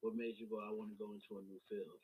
what 0.00 0.14
made 0.14 0.36
you 0.38 0.46
go? 0.48 0.60
I 0.62 0.70
want 0.72 0.90
to 0.92 0.98
go 0.98 1.12
into 1.14 1.38
a 1.40 1.44
new 1.44 1.60
field. 1.68 2.00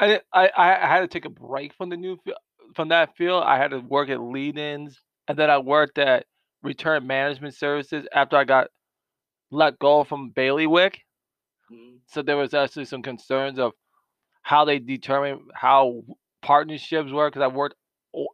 I 0.00 0.20
I 0.32 0.50
I 0.56 0.86
had 0.86 1.00
to 1.00 1.08
take 1.08 1.24
a 1.24 1.30
break 1.30 1.74
from 1.74 1.88
the 1.90 1.96
new 1.96 2.16
field 2.18 2.38
from 2.74 2.88
that 2.88 3.16
field. 3.16 3.44
I 3.44 3.56
had 3.58 3.70
to 3.70 3.78
work 3.80 4.08
at 4.10 4.20
lead-ins, 4.20 5.00
and 5.28 5.38
then 5.38 5.50
I 5.50 5.58
worked 5.58 5.98
at 5.98 6.26
return 6.62 7.06
management 7.06 7.54
services 7.54 8.06
after 8.12 8.36
I 8.36 8.44
got 8.44 8.68
let 9.50 9.78
go 9.78 10.04
from 10.04 10.30
Bailiwick. 10.30 11.00
Mhm. 11.70 12.00
So 12.06 12.22
there 12.22 12.36
was 12.36 12.54
actually 12.54 12.86
some 12.86 13.02
concerns 13.02 13.58
of 13.58 13.72
how 14.42 14.64
they 14.64 14.78
determine 14.78 15.48
how 15.54 16.02
partnerships 16.42 17.12
work 17.12 17.32
because 17.34 17.44
I 17.44 17.54
worked 17.54 17.76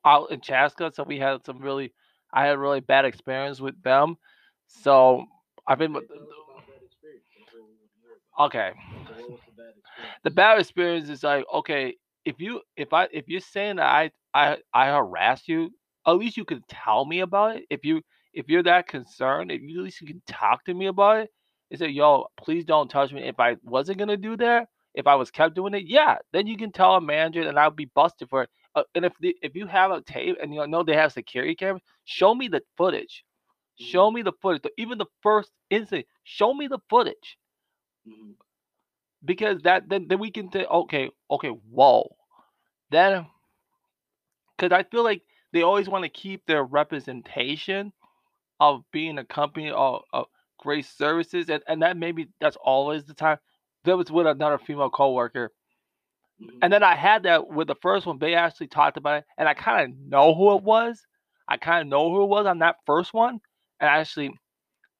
out 0.04 0.30
in 0.30 0.40
Chaska, 0.40 0.90
so 0.94 1.04
we 1.04 1.18
had 1.18 1.44
some 1.44 1.58
really, 1.58 1.92
I 2.32 2.44
had 2.46 2.54
a 2.54 2.58
really 2.58 2.80
bad 2.80 3.04
experience 3.04 3.60
with 3.60 3.80
them. 3.82 4.16
So 4.66 5.24
I've 5.66 5.78
been 5.78 5.92
with. 5.92 6.04
Okay, 6.04 6.14
tell 6.14 6.22
us 6.22 6.38
about 6.48 6.66
that 6.66 6.82
experience. 6.84 7.26
That's 7.36 7.52
what 7.52 7.62
we 7.66 7.74
want 7.74 7.90
to 7.92 7.98
hear 8.00 8.14
about. 8.16 8.46
Okay, 8.46 8.72
So 9.06 9.12
what 9.14 9.30
was 9.30 9.40
the 9.46 9.52
bad 9.52 9.74
experience? 9.78 10.18
the 10.24 10.30
bad 10.30 10.58
experience 10.60 11.08
is 11.08 11.22
like 11.22 11.44
okay, 11.52 11.94
if 12.24 12.40
you 12.40 12.60
if 12.76 12.92
I 12.92 13.08
if 13.12 13.28
you're 13.28 13.40
saying 13.40 13.76
that 13.76 13.86
I 13.86 14.10
I 14.34 14.58
I 14.72 14.86
harass 14.86 15.48
you, 15.48 15.70
at 16.06 16.12
least 16.12 16.36
you 16.36 16.44
can 16.44 16.62
tell 16.68 17.04
me 17.04 17.20
about 17.20 17.56
it. 17.56 17.64
If 17.70 17.84
you 17.84 18.02
if 18.32 18.48
you're 18.48 18.62
that 18.64 18.88
concerned, 18.88 19.50
if 19.52 19.60
you 19.62 19.78
at 19.80 19.84
least 19.84 20.00
you 20.00 20.06
can 20.06 20.22
talk 20.26 20.64
to 20.64 20.74
me 20.74 20.86
about 20.86 21.18
it. 21.20 21.30
Is 21.70 21.80
that 21.80 21.92
yo, 21.92 22.26
please 22.36 22.64
don't 22.64 22.88
touch 22.88 23.12
me. 23.12 23.22
If 23.22 23.40
I 23.40 23.56
wasn't 23.64 23.98
gonna 23.98 24.16
do 24.16 24.36
that, 24.38 24.68
if 24.94 25.06
I 25.06 25.14
was 25.16 25.30
kept 25.30 25.54
doing 25.54 25.74
it, 25.74 25.84
yeah, 25.86 26.18
then 26.32 26.46
you 26.46 26.56
can 26.56 26.72
tell 26.72 26.94
a 26.96 27.00
manager 27.00 27.42
and 27.42 27.58
I'll 27.58 27.70
be 27.70 27.86
busted 27.94 28.28
for 28.28 28.44
it. 28.44 28.50
Uh, 28.74 28.84
and 28.94 29.04
if 29.04 29.12
the, 29.20 29.36
if 29.42 29.54
you 29.54 29.66
have 29.66 29.90
a 29.90 30.02
tape 30.02 30.36
and 30.42 30.54
you 30.54 30.66
know 30.66 30.82
they 30.82 30.94
have 30.96 31.12
security 31.12 31.54
cameras, 31.54 31.82
show 32.04 32.34
me 32.34 32.48
the 32.48 32.62
footage. 32.76 33.24
Show 33.78 34.10
me 34.10 34.22
the 34.22 34.32
footage. 34.42 34.70
Even 34.78 34.98
the 34.98 35.06
first 35.22 35.50
incident, 35.70 36.06
show 36.24 36.54
me 36.54 36.66
the 36.68 36.78
footage 36.90 37.38
Mhm. 38.06 38.36
because 39.24 39.62
that 39.62 39.88
then, 39.88 40.08
then 40.08 40.18
we 40.18 40.30
can 40.30 40.50
say 40.52 40.64
okay 40.66 41.10
okay 41.30 41.48
whoa 41.48 42.16
then 42.90 43.26
because 44.56 44.72
i 44.72 44.82
feel 44.82 45.04
like 45.04 45.22
they 45.52 45.62
always 45.62 45.88
want 45.88 46.02
to 46.04 46.08
keep 46.08 46.44
their 46.46 46.64
representation 46.64 47.92
of 48.60 48.82
being 48.92 49.18
a 49.18 49.24
company 49.24 49.70
of, 49.70 50.02
of 50.12 50.26
great 50.58 50.86
services 50.86 51.48
and, 51.50 51.62
and 51.68 51.82
that 51.82 51.96
maybe 51.96 52.28
that's 52.40 52.56
always 52.64 53.04
the 53.04 53.14
time 53.14 53.38
there 53.84 53.96
was 53.96 54.10
with 54.10 54.26
another 54.26 54.58
female 54.58 54.90
coworker. 54.90 55.50
Mhm. 56.40 56.58
and 56.62 56.72
then 56.72 56.82
i 56.82 56.94
had 56.96 57.22
that 57.24 57.48
with 57.48 57.68
the 57.68 57.76
first 57.76 58.06
one 58.06 58.18
they 58.18 58.34
actually 58.34 58.66
talked 58.68 58.96
about 58.96 59.18
it 59.18 59.24
and 59.38 59.48
i 59.48 59.54
kind 59.54 59.92
of 59.92 59.98
know 60.08 60.34
who 60.34 60.56
it 60.56 60.62
was. 60.64 61.06
I 61.48 61.56
kind 61.58 61.82
of 61.82 61.88
know 61.88 62.10
who 62.10 62.22
it 62.24 62.26
was 62.28 62.46
on 62.46 62.58
that 62.60 62.76
first 62.86 63.12
one 63.14 63.40
and 63.80 63.88
actually 63.88 64.30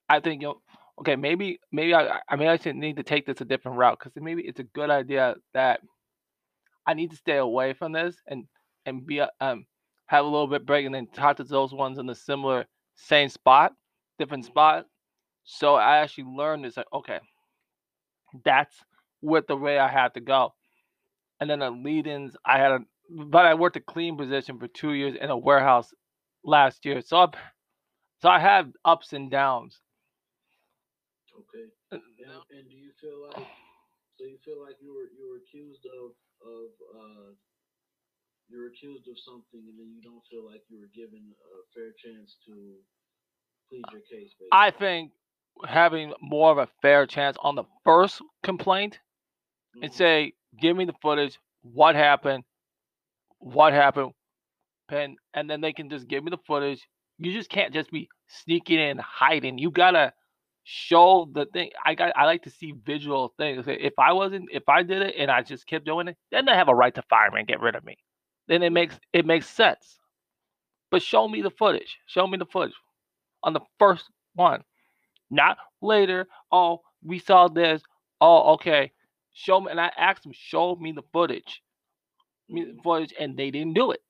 i 0.08 0.20
think 0.20 0.42
you 0.42 0.48
know 0.48 0.62
okay 1.00 1.16
maybe 1.16 1.60
maybe 1.72 1.94
i 1.94 2.02
i 2.16 2.20
I 2.30 2.36
may 2.36 2.48
actually 2.48 2.74
need 2.74 2.96
to 2.96 3.02
take 3.04 3.26
this 3.26 3.40
a 3.40 3.44
different 3.46 3.78
route 3.78 3.98
because 3.98 4.12
maybe 4.16 4.42
it's 4.42 4.60
a 4.60 4.64
good 4.78 4.90
idea 4.90 5.36
that 5.54 5.80
i 6.86 6.94
need 6.94 7.10
to 7.10 7.16
stay 7.16 7.36
away 7.36 7.72
from 7.72 7.92
this 7.92 8.16
and 8.26 8.44
and 8.86 9.06
be 9.06 9.20
um 9.40 9.66
have 10.06 10.24
a 10.24 10.28
little 10.28 10.46
bit 10.46 10.66
break 10.66 10.84
and 10.86 10.94
then 10.94 11.06
talk 11.08 11.36
to 11.36 11.44
those 11.44 11.72
ones 11.72 11.98
in 11.98 12.06
the 12.06 12.14
similar 12.14 12.66
same 12.94 13.28
spot 13.28 13.72
different 14.18 14.44
spot. 14.44 14.86
So 15.44 15.74
i 15.76 15.98
actually 15.98 16.24
learned 16.24 16.64
this 16.64 16.76
like 16.76 16.86
okay 16.92 17.20
that's 18.44 18.76
with 19.22 19.46
the 19.46 19.56
way 19.56 19.78
i 19.78 19.88
had 19.88 20.14
to 20.14 20.20
go 20.20 20.52
and 21.40 21.48
then 21.50 21.60
the 21.60 21.70
lead-ins 21.70 22.36
i 22.44 22.58
had 22.58 22.72
a 22.72 22.80
but 23.10 23.46
i 23.46 23.54
worked 23.54 23.76
a 23.76 23.80
clean 23.80 24.16
position 24.16 24.58
for 24.58 24.68
two 24.68 24.92
years 24.92 25.16
in 25.20 25.30
a 25.30 25.36
warehouse 25.36 25.92
last 26.44 26.84
year 26.84 27.00
so 27.02 27.18
i 27.18 27.26
so 28.20 28.28
i 28.28 28.38
have 28.38 28.68
ups 28.84 29.12
and 29.12 29.30
downs 29.30 29.80
Okay. 31.34 31.66
Uh, 31.92 31.98
And, 32.22 32.42
and 32.58 32.64
do 32.70 32.76
you 32.76 32.92
feel 33.00 33.18
like 33.28 33.46
so 34.16 34.24
you 34.24 34.38
feel 34.44 34.60
like 34.62 34.76
you 34.80 34.92
were 34.94 35.10
you 35.16 35.24
were 35.30 35.40
accused 35.42 35.84
of 35.86 36.14
of 36.42 36.68
uh 36.94 37.30
you 38.48 38.58
were 38.60 38.68
accused 38.68 39.08
of 39.08 39.18
something 39.18 39.62
and 39.68 39.76
then 39.78 39.90
you 39.90 40.02
don't 40.02 40.24
feel 40.30 40.44
like 40.44 40.62
you 40.68 40.78
were 40.80 40.92
given 40.94 41.32
a 41.32 41.60
fair 41.74 41.92
chance 41.96 42.36
to 42.46 42.76
plead 43.68 43.84
your 43.92 44.02
case 44.02 44.32
basically. 44.38 44.52
I 44.52 44.70
think 44.70 45.12
having 45.66 46.12
more 46.20 46.50
of 46.50 46.58
a 46.58 46.68
fair 46.82 47.06
chance 47.06 47.36
on 47.40 47.54
the 47.54 47.64
first 47.84 48.20
complaint 48.42 49.00
and 49.82 49.92
Mhm. 49.92 49.94
say, 49.94 50.34
give 50.58 50.76
me 50.76 50.84
the 50.84 50.94
footage, 50.94 51.38
what 51.62 51.94
happened, 51.94 52.44
what 53.38 53.72
happened, 53.72 54.12
pen, 54.88 55.16
and 55.34 55.48
then 55.50 55.60
they 55.60 55.72
can 55.72 55.90
just 55.90 56.08
give 56.08 56.24
me 56.24 56.30
the 56.30 56.38
footage. 56.38 56.86
You 57.18 57.32
just 57.32 57.50
can't 57.50 57.72
just 57.72 57.90
be 57.90 58.08
sneaking 58.28 58.78
in, 58.80 58.98
hiding. 58.98 59.58
You 59.58 59.70
gotta 59.70 60.14
show 60.64 61.26
the 61.32 61.46
thing. 61.46 61.70
I 61.84 61.94
got. 61.94 62.16
I 62.16 62.24
like 62.26 62.42
to 62.44 62.50
see 62.50 62.72
visual 62.84 63.34
things. 63.38 63.66
If 63.68 63.98
I 63.98 64.12
wasn't, 64.12 64.48
if 64.52 64.68
I 64.68 64.82
did 64.82 65.02
it 65.02 65.14
and 65.18 65.30
I 65.30 65.42
just 65.42 65.66
kept 65.66 65.84
doing 65.84 66.08
it, 66.08 66.16
then 66.30 66.46
they 66.46 66.54
have 66.54 66.68
a 66.68 66.74
right 66.74 66.94
to 66.94 67.02
fire 67.02 67.30
me 67.30 67.40
and 67.40 67.48
get 67.48 67.60
rid 67.60 67.76
of 67.76 67.84
me. 67.84 67.96
Then 68.48 68.62
it 68.62 68.70
makes 68.72 68.98
it 69.12 69.26
makes 69.26 69.48
sense. 69.48 69.98
But 70.90 71.02
show 71.02 71.28
me 71.28 71.42
the 71.42 71.50
footage. 71.50 71.98
Show 72.06 72.26
me 72.26 72.38
the 72.38 72.46
footage 72.46 72.74
on 73.42 73.52
the 73.52 73.60
first 73.78 74.10
one, 74.34 74.64
not 75.30 75.58
later. 75.82 76.26
Oh, 76.52 76.82
we 77.02 77.18
saw 77.18 77.48
this. 77.48 77.82
Oh, 78.20 78.54
okay. 78.54 78.92
Show 79.32 79.60
me, 79.60 79.70
and 79.70 79.80
I 79.80 79.90
asked 79.96 80.22
them, 80.22 80.32
show 80.34 80.76
me 80.76 80.92
the 80.92 81.02
footage, 81.12 81.62
me 82.48 82.64
the 82.64 82.82
footage, 82.82 83.12
and 83.18 83.36
they 83.36 83.50
didn't 83.50 83.74
do 83.74 83.90
it. 83.90 84.00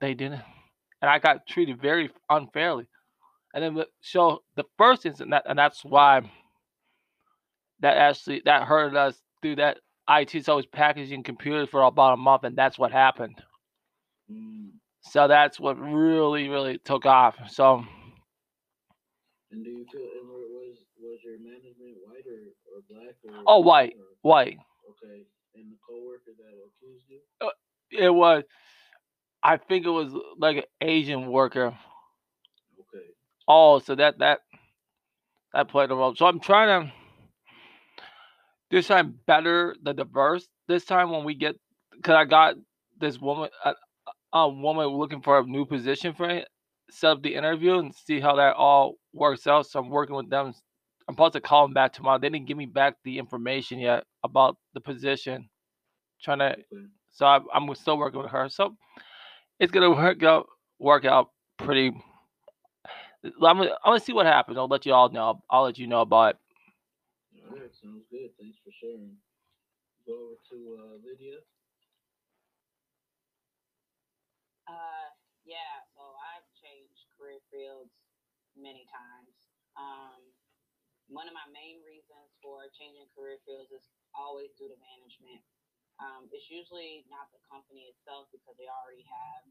They 0.00 0.14
didn't, 0.14 0.42
and 1.02 1.10
I 1.10 1.18
got 1.18 1.46
treated 1.46 1.80
very 1.80 2.10
unfairly. 2.28 2.88
And 3.54 3.64
then 3.64 3.74
the- 3.74 3.88
so 4.00 4.42
the 4.56 4.64
first 4.76 5.06
incident, 5.06 5.30
that, 5.30 5.44
and 5.46 5.58
that's 5.58 5.84
why 5.84 6.30
that 7.80 7.96
actually 7.96 8.42
that 8.44 8.64
hurt 8.64 8.94
us 8.96 9.20
through 9.42 9.56
that 9.56 9.78
IT 10.08 10.42
so 10.44 10.56
was 10.56 10.66
packaging 10.66 11.22
computers 11.22 11.68
for 11.68 11.82
about 11.82 12.14
a 12.14 12.16
month, 12.16 12.44
and 12.44 12.56
that's 12.56 12.78
what 12.78 12.92
happened. 12.92 13.42
Mm. 14.30 14.70
So 15.00 15.28
that's 15.28 15.58
what 15.58 15.78
really, 15.78 16.48
really 16.48 16.78
took 16.78 17.06
off. 17.06 17.36
So 17.50 17.84
And 19.50 19.64
do 19.64 19.70
you 19.70 19.86
feel 19.90 20.00
and 20.00 20.02
wa- 20.02 20.14
was 20.14 20.17
your 21.28 21.38
management 21.40 21.96
white 22.06 22.24
or, 22.26 22.42
or 22.72 22.82
black 22.88 23.14
or 23.24 23.44
Oh, 23.46 23.60
white. 23.60 23.94
or- 23.98 24.04
white. 24.22 24.58
okay. 24.90 25.26
And 25.54 25.72
the 25.72 25.76
coworker 25.86 26.32
that 26.38 26.54
accused 26.66 27.04
you? 27.08 27.20
Uh, 27.40 27.48
it 27.90 28.10
was, 28.14 28.44
I 29.42 29.56
think 29.56 29.86
it 29.86 29.90
was 29.90 30.12
like 30.38 30.56
an 30.58 30.64
Asian 30.80 31.26
worker. 31.30 31.66
Okay. 32.80 33.06
Oh, 33.46 33.78
so 33.80 33.94
that 33.96 34.18
that 34.18 34.40
that 35.52 35.68
played 35.68 35.90
a 35.90 35.94
role. 35.94 36.14
So 36.14 36.26
I'm 36.26 36.40
trying 36.40 36.86
to 36.88 36.92
this 38.70 38.88
time 38.88 39.18
better 39.26 39.74
the 39.82 39.94
diverse. 39.94 40.46
This 40.68 40.84
time 40.84 41.10
when 41.10 41.24
we 41.24 41.34
get, 41.34 41.56
because 41.96 42.14
I 42.14 42.24
got 42.24 42.56
this 43.00 43.18
woman, 43.18 43.48
a, 43.64 43.72
a 44.32 44.48
woman 44.48 44.86
looking 44.88 45.22
for 45.22 45.38
a 45.38 45.44
new 45.44 45.64
position 45.64 46.14
for 46.14 46.28
it, 46.28 46.48
set 46.90 47.10
up 47.12 47.22
the 47.22 47.34
interview 47.34 47.78
and 47.78 47.94
see 47.94 48.20
how 48.20 48.36
that 48.36 48.56
all 48.56 48.96
works 49.14 49.46
out. 49.46 49.66
So 49.66 49.80
I'm 49.80 49.88
working 49.90 50.16
with 50.16 50.28
them. 50.30 50.52
I'm 51.08 51.14
supposed 51.14 51.32
to 51.32 51.40
call 51.40 51.64
them 51.64 51.72
back 51.72 51.94
tomorrow. 51.94 52.18
They 52.18 52.28
didn't 52.28 52.46
give 52.46 52.58
me 52.58 52.66
back 52.66 52.96
the 53.02 53.18
information 53.18 53.78
yet 53.78 54.04
about 54.22 54.58
the 54.74 54.80
position. 54.80 55.48
Trying 56.22 56.40
to, 56.40 56.56
so 57.10 57.24
I, 57.24 57.40
I'm 57.54 57.74
still 57.74 57.96
working 57.96 58.20
with 58.20 58.30
her. 58.30 58.48
So 58.50 58.76
it's 59.58 59.72
gonna 59.72 59.90
work 59.90 60.22
out, 60.22 60.46
work 60.78 61.06
out 61.06 61.30
pretty. 61.56 61.92
I'm 63.24 63.32
gonna, 63.40 63.70
I'm 63.84 63.92
gonna 63.92 64.00
see 64.00 64.12
what 64.12 64.26
happens. 64.26 64.58
I'll 64.58 64.68
let 64.68 64.84
you 64.84 64.92
all 64.92 65.08
know. 65.08 65.42
I'll 65.48 65.64
let 65.64 65.78
you 65.78 65.86
know 65.86 66.02
about 66.02 66.34
it. 66.34 66.36
All 67.48 67.56
right, 67.56 67.70
sounds 67.82 68.04
good. 68.10 68.28
Thanks 68.38 68.58
for 68.62 68.70
sharing. 68.78 69.16
Go 70.06 70.12
over 70.12 70.36
to 70.50 70.56
uh, 70.76 70.94
Lydia. 71.00 71.40
Uh, 74.68 75.08
yeah, 75.46 75.80
so 75.96 76.04
I've 76.04 76.44
changed 76.60 77.08
career 77.16 77.40
fields 77.48 77.96
many 78.56 78.84
times. 78.92 79.32
Um, 79.80 80.20
one 81.08 81.26
of 81.28 81.34
my 81.34 81.48
main 81.50 81.80
reasons 81.84 82.28
for 82.40 82.68
changing 82.76 83.08
career 83.16 83.40
fields 83.44 83.72
is 83.72 83.84
always 84.12 84.52
due 84.56 84.68
to 84.68 84.78
management. 84.78 85.42
Um, 85.98 86.30
it's 86.30 86.46
usually 86.46 87.04
not 87.10 87.32
the 87.34 87.42
company 87.48 87.90
itself 87.90 88.30
because 88.30 88.54
they 88.54 88.70
already 88.70 89.02
have, 89.08 89.42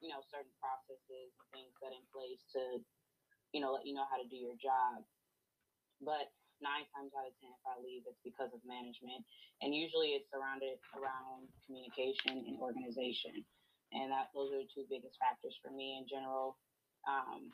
you 0.00 0.08
know, 0.08 0.24
certain 0.32 0.54
processes 0.56 1.30
and 1.36 1.46
things 1.52 1.74
set 1.76 1.92
in 1.92 2.04
place 2.08 2.40
to, 2.56 2.80
you 3.52 3.60
know, 3.60 3.76
let 3.76 3.84
you 3.84 3.92
know 3.92 4.08
how 4.08 4.16
to 4.16 4.30
do 4.30 4.38
your 4.38 4.56
job. 4.56 5.04
But 6.00 6.32
nine 6.64 6.88
times 6.96 7.12
out 7.12 7.28
of 7.28 7.36
ten, 7.36 7.52
if 7.52 7.64
I 7.68 7.76
leave, 7.84 8.08
it's 8.08 8.22
because 8.24 8.54
of 8.56 8.64
management, 8.64 9.20
and 9.60 9.76
usually 9.76 10.16
it's 10.16 10.30
surrounded 10.32 10.80
around 10.96 11.52
communication 11.68 12.48
and 12.48 12.56
organization 12.56 13.44
and 13.92 14.10
that 14.10 14.30
those 14.34 14.50
are 14.54 14.62
the 14.62 14.70
two 14.70 14.86
biggest 14.86 15.18
factors 15.18 15.58
for 15.58 15.70
me 15.74 15.98
in 15.98 16.06
general. 16.06 16.56
Um, 17.06 17.50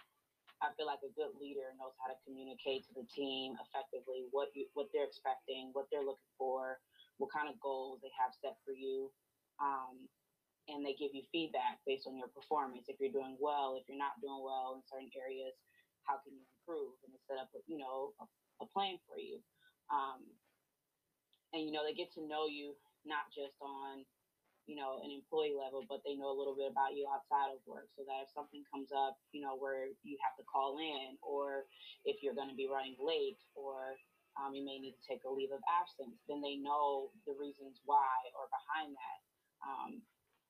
I 0.65 0.73
feel 0.75 0.89
like 0.89 1.05
a 1.05 1.13
good 1.13 1.37
leader 1.37 1.69
knows 1.77 1.93
how 2.01 2.09
to 2.09 2.17
communicate 2.25 2.89
to 2.89 2.93
the 2.97 3.05
team 3.13 3.61
effectively 3.61 4.25
what 4.33 4.49
you 4.57 4.67
what 4.73 4.89
they're 4.93 5.07
expecting, 5.09 5.71
what 5.77 5.87
they're 5.93 6.07
looking 6.07 6.33
for, 6.41 6.81
what 7.21 7.33
kind 7.33 7.49
of 7.49 7.61
goals 7.61 8.01
they 8.01 8.13
have 8.17 8.33
set 8.41 8.57
for 8.65 8.73
you, 8.73 9.13
um, 9.61 10.09
and 10.69 10.81
they 10.81 10.97
give 10.97 11.13
you 11.13 11.23
feedback 11.29 11.79
based 11.85 12.09
on 12.09 12.17
your 12.17 12.33
performance. 12.33 12.89
If 12.89 12.97
you're 12.99 13.13
doing 13.13 13.37
well, 13.37 13.77
if 13.77 13.85
you're 13.87 14.01
not 14.01 14.17
doing 14.25 14.41
well 14.41 14.81
in 14.81 14.83
certain 14.89 15.13
areas, 15.13 15.53
how 16.09 16.19
can 16.25 16.33
you 16.33 16.45
improve? 16.65 16.97
And 17.05 17.13
they 17.13 17.21
set 17.29 17.37
up, 17.37 17.53
you 17.69 17.77
know, 17.77 18.17
a, 18.19 18.25
a 18.65 18.67
plan 18.73 18.97
for 19.05 19.21
you. 19.21 19.45
Um, 19.93 20.25
and 21.53 21.69
you 21.69 21.73
know, 21.73 21.85
they 21.85 21.95
get 21.95 22.13
to 22.17 22.25
know 22.25 22.49
you 22.49 22.75
not 23.05 23.29
just 23.31 23.55
on 23.61 24.03
you 24.67 24.75
know, 24.75 24.99
an 25.03 25.15
employee 25.15 25.55
level, 25.55 25.87
but 25.87 26.03
they 26.03 26.19
know 26.19 26.31
a 26.31 26.37
little 26.37 26.59
bit 26.59 26.71
about 26.71 26.99
you 26.99 27.07
outside 27.07 27.55
of 27.55 27.63
work 27.67 27.87
so 27.95 28.03
that 28.03 28.27
if 28.27 28.31
something 28.35 28.67
comes 28.67 28.91
up, 28.91 29.15
you 29.31 29.39
know, 29.39 29.55
where 29.55 29.95
you 30.03 30.19
have 30.19 30.35
to 30.35 30.45
call 30.47 30.79
in 30.83 31.15
or 31.23 31.71
if 32.03 32.19
you're 32.23 32.35
going 32.35 32.51
to 32.51 32.59
be 32.59 32.67
running 32.67 32.99
late 32.99 33.39
or 33.55 33.95
um, 34.37 34.53
you 34.53 34.67
may 34.67 34.83
need 34.83 34.99
to 34.99 35.07
take 35.07 35.23
a 35.25 35.31
leave 35.31 35.55
of 35.55 35.63
absence, 35.71 36.19
then 36.29 36.43
they 36.43 36.59
know 36.59 37.15
the 37.25 37.35
reasons 37.39 37.81
why 37.87 38.15
or 38.35 38.51
behind 38.51 38.93
that. 38.93 39.21
Um, 39.65 39.91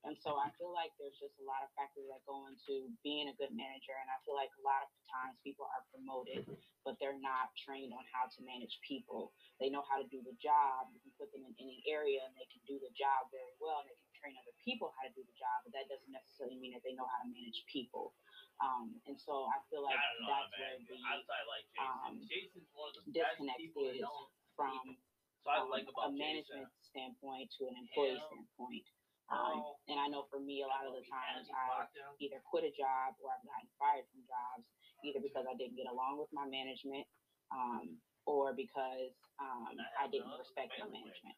and 0.07 0.14
so 0.22 0.38
I 0.38 0.55
feel 0.55 0.70
like 0.70 0.94
there's 1.02 1.18
just 1.18 1.35
a 1.42 1.46
lot 1.46 1.66
of 1.66 1.74
factors 1.74 2.07
that 2.07 2.22
go 2.31 2.46
into 2.46 2.94
being 3.02 3.26
a 3.26 3.35
good 3.35 3.50
manager. 3.50 3.98
And 3.98 4.07
I 4.07 4.22
feel 4.22 4.38
like 4.38 4.55
a 4.55 4.62
lot 4.62 4.87
of 4.87 4.90
times 5.11 5.35
people 5.42 5.66
are 5.66 5.83
promoted, 5.90 6.46
but 6.87 6.94
they're 7.02 7.18
not 7.18 7.50
trained 7.59 7.90
on 7.90 8.07
how 8.14 8.31
to 8.31 8.38
manage 8.46 8.79
people. 8.87 9.35
They 9.59 9.66
know 9.66 9.83
how 9.83 9.98
to 9.98 10.07
do 10.07 10.22
the 10.22 10.38
job. 10.38 10.94
You 10.94 11.02
can 11.02 11.11
put 11.18 11.35
them 11.35 11.42
in 11.42 11.55
any 11.59 11.83
area 11.90 12.22
and 12.22 12.35
they 12.38 12.46
can 12.55 12.62
do 12.70 12.79
the 12.79 12.94
job 12.94 13.35
very 13.35 13.57
well. 13.59 13.83
And 13.83 13.90
they 13.90 13.98
can 13.98 14.06
train 14.27 14.35
other 14.43 14.59
people 14.59 14.91
how 14.99 15.07
to 15.07 15.15
do 15.15 15.23
the 15.23 15.37
job, 15.39 15.62
but 15.62 15.71
that 15.79 15.87
doesn't 15.87 16.11
necessarily 16.11 16.59
mean 16.59 16.75
that 16.75 16.83
they 16.83 16.99
know 16.99 17.07
how 17.07 17.23
to 17.23 17.31
manage 17.31 17.62
people. 17.71 18.11
Um, 18.59 18.99
and 19.07 19.15
so 19.15 19.47
I 19.47 19.62
feel 19.71 19.87
like 19.87 19.95
I 19.95 20.03
know, 20.19 20.27
that's 20.51 20.51
where 20.59 20.75
the 20.83 20.99
like 21.47 21.67
Jason. 21.71 21.87
um, 21.87 22.12
Jason's 22.27 22.71
one 22.75 22.91
of 22.91 22.95
the 22.99 23.15
best 23.15 23.39
disconnect 23.39 23.62
is 23.62 24.03
from 24.59 24.99
So 25.45 25.55
I 25.55 25.62
um, 25.62 25.71
like 25.71 25.87
a 25.87 26.11
management 26.11 26.67
Jason. 26.67 26.91
standpoint 26.91 27.47
to 27.55 27.71
an 27.71 27.79
employee 27.79 28.19
Hell, 28.19 28.27
standpoint. 28.35 28.87
Um, 29.31 29.59
and 29.91 29.99
I 29.99 30.07
know 30.11 30.27
for 30.31 30.39
me, 30.43 30.62
a 30.62 30.71
lot 30.71 30.87
of 30.87 30.95
the 30.95 31.03
times 31.07 31.47
I 31.51 31.87
either 32.23 32.43
quit 32.47 32.62
a 32.67 32.73
job 32.75 33.15
or 33.23 33.35
I've 33.35 33.43
gotten 33.47 33.71
fired 33.79 34.07
from 34.11 34.23
jobs, 34.27 34.67
either 35.03 35.19
because 35.23 35.47
I 35.47 35.55
didn't 35.59 35.75
get 35.79 35.91
along 35.91 36.19
with 36.23 36.31
my 36.31 36.47
management, 36.47 37.07
um, 37.51 37.99
or 38.23 38.55
because 38.55 39.15
um, 39.43 39.75
I 39.99 40.07
didn't 40.09 40.31
respect 40.39 40.79
my 40.79 40.87
management. 40.89 41.35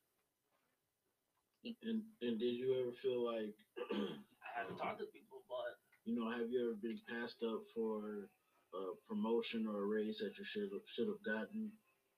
And 1.65 2.03
and 2.23 2.39
did 2.39 2.55
you 2.55 2.79
ever 2.79 2.95
feel 3.03 3.25
like, 3.27 3.55
I 3.91 4.51
haven't 4.63 4.79
talked 4.79 5.01
to 5.03 5.07
people, 5.11 5.43
but 5.51 5.75
you 6.07 6.15
know, 6.15 6.31
have 6.31 6.47
you 6.51 6.71
ever 6.71 6.79
been 6.79 7.01
passed 7.11 7.43
up 7.43 7.67
for 7.75 8.31
a 8.75 8.83
promotion 9.11 9.67
or 9.67 9.83
a 9.83 9.87
raise 9.87 10.19
that 10.23 10.33
you 10.39 10.47
should 10.55 10.71
have 10.71 10.87
should 10.95 11.09
have 11.11 11.23
gotten, 11.27 11.73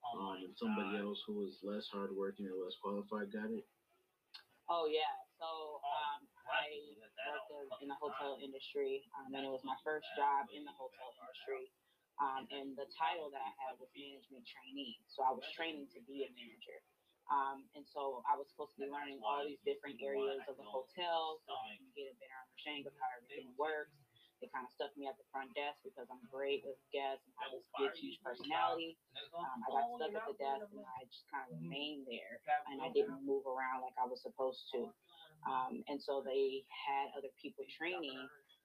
oh 0.04 0.36
um, 0.36 0.44
and 0.44 0.54
somebody 0.60 0.98
God. 0.98 1.08
else 1.08 1.20
who 1.26 1.40
was 1.40 1.56
less 1.64 1.88
hardworking 1.88 2.46
or 2.52 2.56
less 2.62 2.76
qualified 2.84 3.32
got 3.32 3.48
it? 3.50 3.64
Oh 4.68 4.86
yeah, 4.86 5.16
so 5.40 5.80
um, 5.82 6.28
I 6.46 6.68
people 6.70 7.00
get 7.00 7.10
that 7.16 7.40
all 7.40 7.64
worked 7.64 7.80
in- 7.80 7.88
in 7.88 7.88
the 7.88 7.98
hotel 7.98 8.38
industry, 8.44 9.02
um, 9.18 9.34
and 9.34 9.42
it 9.46 9.50
was 9.50 9.64
my 9.64 9.76
first 9.82 10.06
job 10.14 10.46
in 10.52 10.62
the 10.68 10.74
hotel 10.76 11.10
industry. 11.16 11.72
Um, 12.20 12.44
and 12.52 12.76
the 12.76 12.84
title 13.00 13.32
that 13.32 13.40
I 13.40 13.52
had 13.64 13.80
was 13.80 13.88
management 13.96 14.44
trainee, 14.44 15.00
so 15.08 15.24
I 15.24 15.32
was 15.32 15.42
training 15.56 15.88
to 15.96 16.00
be 16.04 16.28
a 16.28 16.30
manager. 16.36 16.84
Um, 17.30 17.62
and 17.78 17.86
so 17.86 18.26
I 18.26 18.34
was 18.34 18.50
supposed 18.50 18.74
to 18.74 18.82
be 18.82 18.90
learning 18.90 19.22
all 19.22 19.46
these 19.46 19.62
different 19.62 20.02
areas 20.02 20.42
of 20.50 20.58
the 20.58 20.66
hotel, 20.66 21.38
so 21.46 21.54
I 21.54 21.78
can 21.78 21.86
get 21.94 22.10
a 22.10 22.16
better 22.18 22.34
understanding 22.42 22.90
of 22.90 22.94
how 22.98 23.06
everything 23.14 23.54
works. 23.54 23.94
They 24.42 24.48
kind 24.50 24.64
of 24.64 24.72
stuck 24.72 24.90
me 24.96 25.04
at 25.04 25.20
the 25.20 25.28
front 25.30 25.52
desk 25.52 25.78
because 25.84 26.08
I'm 26.08 26.24
great 26.32 26.64
with 26.64 26.80
guests 26.96 27.22
and 27.28 27.32
have 27.44 27.52
this 27.52 27.68
big, 27.76 27.92
huge 27.92 28.18
personality. 28.24 28.96
Um, 29.36 29.60
I 29.62 29.68
got 29.68 29.84
stuck 30.00 30.16
at 30.16 30.24
the 30.32 30.38
desk 30.40 30.64
and 30.72 30.80
I 30.80 31.04
just 31.12 31.28
kind 31.28 31.44
of 31.44 31.60
remained 31.60 32.08
there 32.08 32.40
and 32.72 32.80
I 32.80 32.88
didn't 32.88 33.20
move 33.20 33.44
around 33.44 33.84
like 33.84 33.92
I 34.00 34.08
was 34.08 34.24
supposed 34.24 34.64
to. 34.72 34.88
Um, 35.44 35.84
and 35.92 36.00
so 36.00 36.24
they 36.24 36.64
had 36.72 37.12
other 37.16 37.28
people 37.36 37.68
training, 37.68 38.16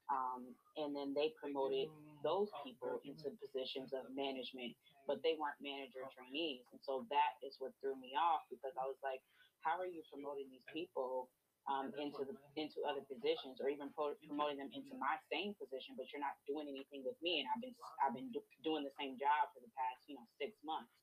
um, 0.08 0.48
and 0.80 0.96
then 0.96 1.12
they 1.12 1.36
promoted 1.40 1.92
those 2.24 2.48
people 2.64 3.04
into 3.04 3.36
positions 3.40 3.92
of 3.92 4.08
management, 4.16 4.76
but 5.06 5.22
they 5.22 5.38
weren't 5.38 5.58
manager 5.62 6.04
trainees. 6.14 6.66
And 6.74 6.82
so 6.82 7.06
that 7.14 7.38
is 7.46 7.58
what 7.62 7.74
threw 7.82 7.96
me 7.98 8.14
off 8.18 8.46
because 8.50 8.74
I 8.78 8.86
was 8.86 9.00
like, 9.06 9.22
how 9.62 9.78
are 9.82 9.90
you 9.90 10.06
promoting 10.10 10.50
these 10.50 10.66
people 10.70 11.30
um, 11.66 11.90
into 11.98 12.22
the 12.22 12.38
into 12.62 12.86
other 12.86 13.02
positions, 13.10 13.58
or 13.58 13.74
even 13.74 13.90
pro- 13.98 14.14
promoting 14.30 14.62
them 14.62 14.70
into 14.70 14.94
my 15.02 15.18
same 15.34 15.58
position, 15.58 15.98
but 15.98 16.06
you're 16.14 16.22
not 16.22 16.38
doing 16.46 16.70
anything 16.70 17.02
with 17.02 17.18
me, 17.26 17.42
and 17.42 17.50
I've 17.50 17.62
been 17.62 17.74
I've 18.06 18.14
been 18.14 18.30
do- 18.30 18.46
doing 18.62 18.86
the 18.86 18.94
same 19.02 19.18
job 19.18 19.50
for 19.50 19.66
the 19.66 19.74
past 19.74 20.06
you 20.06 20.14
know 20.14 20.26
six 20.38 20.54
months. 20.62 20.94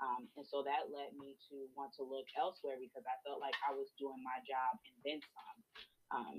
Um, 0.00 0.30
and 0.38 0.46
so 0.46 0.62
that 0.62 0.94
led 0.94 1.12
me 1.18 1.34
to 1.50 1.66
want 1.74 1.90
to 1.98 2.06
look 2.06 2.24
elsewhere 2.38 2.78
because 2.78 3.02
I 3.04 3.18
felt 3.26 3.42
like 3.42 3.58
I 3.66 3.74
was 3.74 3.90
doing 3.98 4.22
my 4.22 4.38
job 4.46 4.78
and 4.86 4.96
then 5.02 5.18
some. 5.34 5.58
Um, 6.08 6.36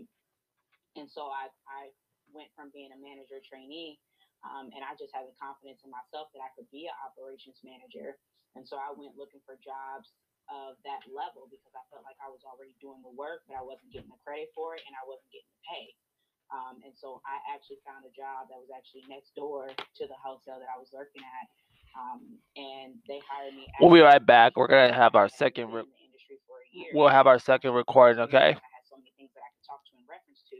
and 0.95 1.07
so 1.11 1.27
I, 1.27 1.51
I 1.67 1.91
went 2.31 2.49
from 2.55 2.71
being 2.71 2.89
a 2.95 2.99
manager 2.99 3.43
trainee, 3.43 3.99
um, 4.47 4.71
and 4.71 4.81
I 4.85 4.95
just 4.95 5.11
had 5.11 5.27
the 5.27 5.35
confidence 5.35 5.83
in 5.83 5.91
myself 5.91 6.31
that 6.31 6.41
I 6.43 6.49
could 6.55 6.69
be 6.71 6.87
an 6.87 6.95
operations 7.03 7.59
manager. 7.65 8.15
And 8.55 8.63
so 8.63 8.79
I 8.79 8.89
went 8.95 9.19
looking 9.19 9.43
for 9.43 9.59
jobs 9.59 10.15
of 10.49 10.79
that 10.87 11.05
level 11.05 11.45
because 11.51 11.75
I 11.77 11.83
felt 11.93 12.01
like 12.07 12.17
I 12.23 12.31
was 12.31 12.41
already 12.41 12.73
doing 12.81 13.03
the 13.05 13.13
work, 13.13 13.45
but 13.45 13.59
I 13.59 13.63
wasn't 13.63 13.93
getting 13.93 14.09
the 14.09 14.21
credit 14.25 14.49
for 14.57 14.73
it 14.79 14.81
and 14.87 14.97
I 14.97 15.03
wasn't 15.05 15.29
getting 15.29 15.51
the 15.53 15.63
pay. 15.69 15.85
Um, 16.49 16.81
and 16.81 16.93
so 16.97 17.21
I 17.29 17.37
actually 17.53 17.77
found 17.85 18.09
a 18.09 18.13
job 18.15 18.49
that 18.49 18.57
was 18.57 18.73
actually 18.73 19.05
next 19.05 19.37
door 19.37 19.69
to 19.69 20.03
the 20.09 20.17
hotel 20.17 20.57
that 20.57 20.71
I 20.71 20.81
was 20.81 20.89
working 20.89 21.21
at. 21.21 21.45
Um, 21.93 22.21
and 22.57 22.97
they 23.05 23.21
hired 23.29 23.53
me. 23.53 23.69
We'll 23.81 23.93
be 23.93 24.01
right 24.01 24.23
back. 24.23 24.57
We're 24.57 24.67
gonna 24.67 24.93
have 24.93 25.13
our 25.13 25.29
second. 25.29 25.69
Re- 25.69 25.85
in 25.85 25.89
the 25.93 26.05
industry 26.05 26.37
for 26.47 26.57
a 26.57 26.69
year. 26.73 26.89
we'll 26.93 27.09
have 27.09 27.27
our 27.27 27.39
second 27.39 27.73
recording. 27.73 28.21
Okay. 28.29 28.57